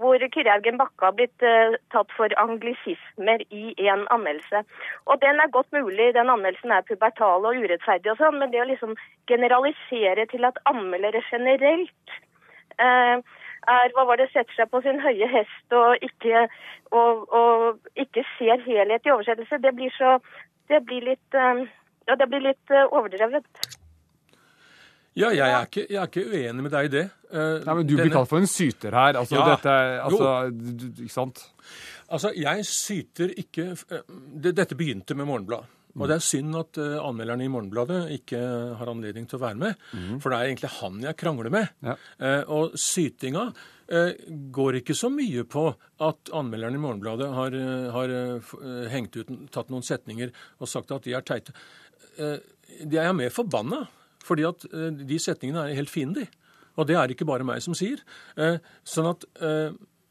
[0.00, 4.64] hvor Kyrre Bakke har blitt eh, tatt for anglisismer i en anmeldelse.
[5.06, 8.62] Og den er godt mulig, den anmeldelsen er pubertal og urettferdig og sånn, men det
[8.64, 8.96] å liksom
[9.30, 12.16] generalisere til at anmeldere generelt
[12.78, 13.16] eh,
[13.68, 16.46] er hva var det, setter seg på sin høye hest og ikke,
[16.96, 20.18] og, og ikke ser helhet i oversettelse, det blir så
[20.70, 21.66] Det blir litt, eh,
[22.06, 23.79] ja, det blir litt eh, overdrevet.
[25.18, 27.04] Ja, jeg er ikke, jeg er ikke uenig med deg i det.
[27.30, 29.16] Uh, Nei, men Du blir kalt for en syter her.
[29.18, 31.42] Altså, Ja, dette, er- altså, du- Ikke sant?
[32.10, 34.00] Altså, jeg syter ikke eh,
[34.34, 35.66] det, Dette begynte med Morgenbladet.
[35.98, 38.38] Og det er synd at uh, anmelderne i Morgenbladet ikke
[38.78, 39.74] har anledning til å være med.
[40.22, 41.68] For det er egentlig han jeg krangler med.
[42.22, 44.12] Eh, og sytinga uh,
[44.54, 45.64] går ikke så mye på
[46.06, 47.58] at anmelderne i Morgenbladet har,
[47.98, 48.14] har
[48.94, 50.30] hengt ut, tatt noen setninger
[50.60, 51.50] og sagt at de er teite.
[52.86, 53.82] De er mer forbanna,
[54.24, 56.26] fordi at eh, de setningene er helt fine, de.
[56.78, 58.02] Og det er ikke bare meg som sier.
[58.40, 59.70] Eh, sånn at eh,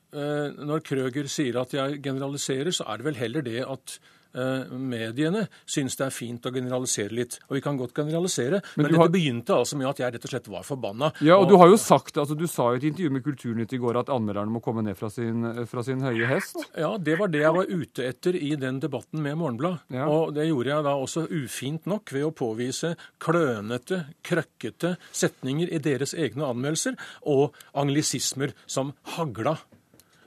[0.10, 4.00] når Krøger sier at jeg generaliserer, så er det vel heller det at
[4.34, 7.40] mediene syns det er fint å generalisere litt.
[7.50, 10.26] Og vi kan godt generalisere, Men men, dette har- begynte altså med at jeg rett
[10.26, 11.12] og slett var forbanna.
[11.22, 13.78] Ja, og du har jo sagt, altså du sa i et intervju med Kulturnytt i
[13.78, 16.56] går at anmelderne må komme ned fra sin, fra sin høye hest.
[16.78, 19.80] Ja, det var det jeg var ute etter i den debatten med Morgenblad.
[19.90, 20.08] Ja.
[20.08, 25.78] Og det gjorde jeg da også ufint nok ved å påvise klønete, krøkkete setninger i
[25.80, 29.58] deres egne anmeldelser, og anglisismer som hagla.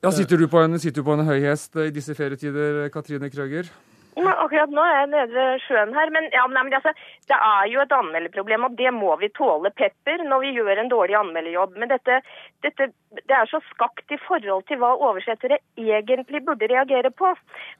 [0.03, 3.31] Ja, Sitter du på en, sitter du på en høy hest i disse ferietider, Katrine
[3.31, 3.69] Krøger?
[4.17, 6.93] Men akkurat nå er jeg nede ved sjøen her, men, ja, men altså,
[7.31, 10.93] det er jo et anmelderproblem, og det må vi tåle pepper når vi gjør en
[10.93, 11.79] dårlig anmelderjobb.
[11.81, 12.21] Men dette,
[12.67, 12.91] dette
[13.29, 17.33] det er så skakt i forhold til hva oversettere egentlig burde reagere på.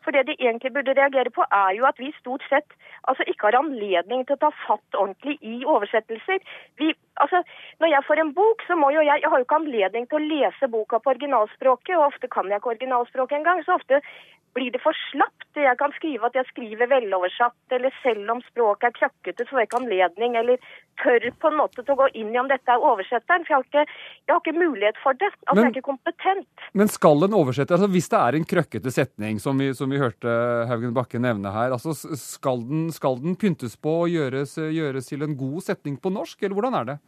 [0.05, 2.77] For det de egentlig burde reagere på, er jo at vi stort sett
[3.09, 6.43] altså, ikke har anledning til å ta fatt ordentlig i oversettelser.
[6.81, 6.93] Vi,
[7.25, 7.43] altså,
[7.81, 10.19] når jeg får en bok, så må jo jeg Jeg har jo ikke anledning til
[10.19, 13.61] å lese boka på originalspråket, og ofte kan jeg ikke originalspråket engang.
[13.65, 14.01] Så ofte
[14.55, 15.49] blir det for slapt.
[15.57, 19.63] Jeg kan skrive at jeg skriver veloversatt, eller selv om språket er krøkkete, så får
[19.63, 20.67] jeg ikke anledning, eller
[21.03, 23.47] tør på en måte til å gå inn i om dette er oversetteren.
[23.47, 23.85] For jeg har ikke,
[24.27, 25.31] jeg har ikke mulighet for det.
[25.47, 26.69] Altså, Men- jeg er ikke kompetent.
[26.75, 29.99] Men skal en oversetter, altså hvis det er en krøkkete setning, som vi, som vi
[29.99, 35.09] hørte Haugen Bakke nevne her, altså skal den, skal den pyntes på og gjøres, gjøres
[35.09, 36.99] til en god setning på norsk, eller hvordan er det?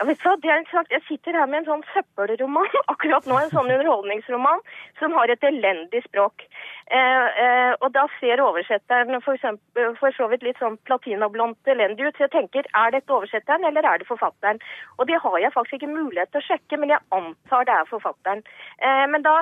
[0.00, 4.62] Jeg sitter her med en sånn søppelroman, akkurat nå en sånn underholdningsroman,
[4.98, 6.46] som har et elendig språk.
[6.90, 12.08] Eh, eh, og da ser oversetteren for, eksempel, for så vidt litt sånn platinablondt elendig
[12.08, 12.16] ut.
[12.18, 14.58] Så jeg tenker, er dette oversetteren, eller er det forfatteren?
[14.98, 17.92] Og det har jeg faktisk ikke mulighet til å sjekke, men jeg antar det er
[17.92, 18.42] forfatteren.
[18.82, 19.36] Eh, men da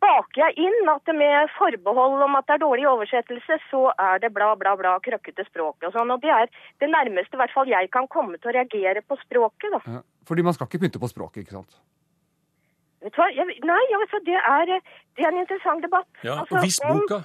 [0.00, 4.30] baker jeg inn at med forbehold om at det er dårlig oversettelse, så er det
[4.36, 6.14] bla, bla, bla, krøkkete språk og sånn.
[6.14, 9.74] Og det er det nærmeste hvert fall jeg kan komme til å reagere på språket,
[9.74, 10.04] da.
[10.30, 11.74] Fordi man skal ikke pynte på språket, ikke sant?
[11.74, 11.82] Vet du hva?
[11.82, 14.72] Jeg, nei, altså, det er,
[15.16, 16.08] det er en interessant debatt.
[16.24, 17.22] Ja, Altså, og hvis boka,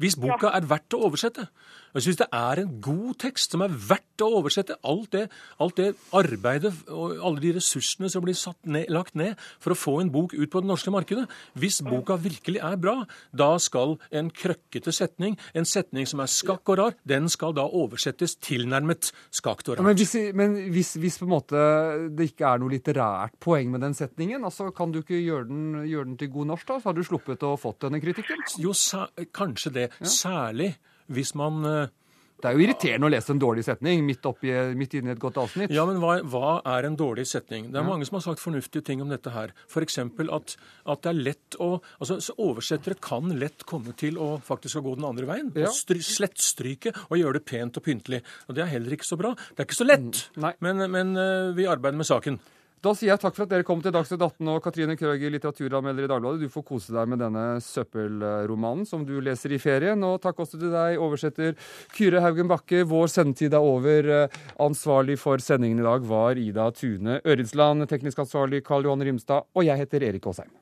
[0.00, 1.48] hvis boka er verdt å oversette,
[1.94, 5.24] og syns det er en god tekst som er verdt å oversette, alt det,
[5.62, 9.78] alt det arbeidet og alle de ressursene som blir satt ned, lagt ned for å
[9.78, 11.26] få en bok ut på det norske markedet,
[11.58, 12.96] hvis boka virkelig er bra,
[13.32, 17.66] da skal en krøkkete setning, en setning som er skakk og rar, den skal da
[17.66, 21.62] oversettes tilnærmet skakt og Ja, men hvis, men hvis, hvis på en måte
[22.18, 25.64] det ikke er noe litterært poeng med den setningen, altså kan du ikke gjøre den,
[25.88, 26.80] gjøre den til god norsk, da?
[26.80, 28.44] Så har du sluppet å fått denne kritikken?
[28.60, 28.74] Jo,
[29.34, 29.88] kanskje det.
[30.02, 30.74] Særlig
[31.12, 31.94] hvis man, eh,
[32.38, 35.18] Det er jo irriterende å lese en dårlig setning midt, oppi, midt inne i et
[35.18, 35.72] godt avsnitt.
[35.74, 37.72] Ja, men hva, hva er en dårlig setning?
[37.72, 39.50] Det er mange som har sagt fornuftige ting om dette her.
[39.66, 39.98] F.eks.
[39.98, 40.54] At,
[40.86, 45.08] at det er lett å altså Oversettere kan lett komme til å faktisk gå den
[45.08, 45.50] andre veien.
[45.58, 45.72] Ja.
[45.74, 48.22] Stry, slettstryke og gjøre det pent og pyntelig.
[48.46, 49.34] Og Det er heller ikke så bra.
[49.34, 52.38] Det er ikke så lett, mm, men, men eh, vi arbeider med saken.
[52.78, 56.06] Da sier jeg takk for at dere kom til Dagsnytt 18 og Katrine Krøger, litteraturanmelder
[56.06, 56.44] i Dagbladet.
[56.46, 60.04] Du får kose deg med denne søppelromanen som du leser i ferien.
[60.06, 61.56] Og takk også til deg, oversetter
[61.96, 62.84] Kyrre Haugen Bakke.
[62.86, 64.12] Vår sendetid er over.
[64.62, 69.66] Ansvarlig for sendingen i dag var Ida Tune Øritsland, teknisk ansvarlig Karl Johan Rimstad, og
[69.66, 70.54] jeg heter Erik Aasheim.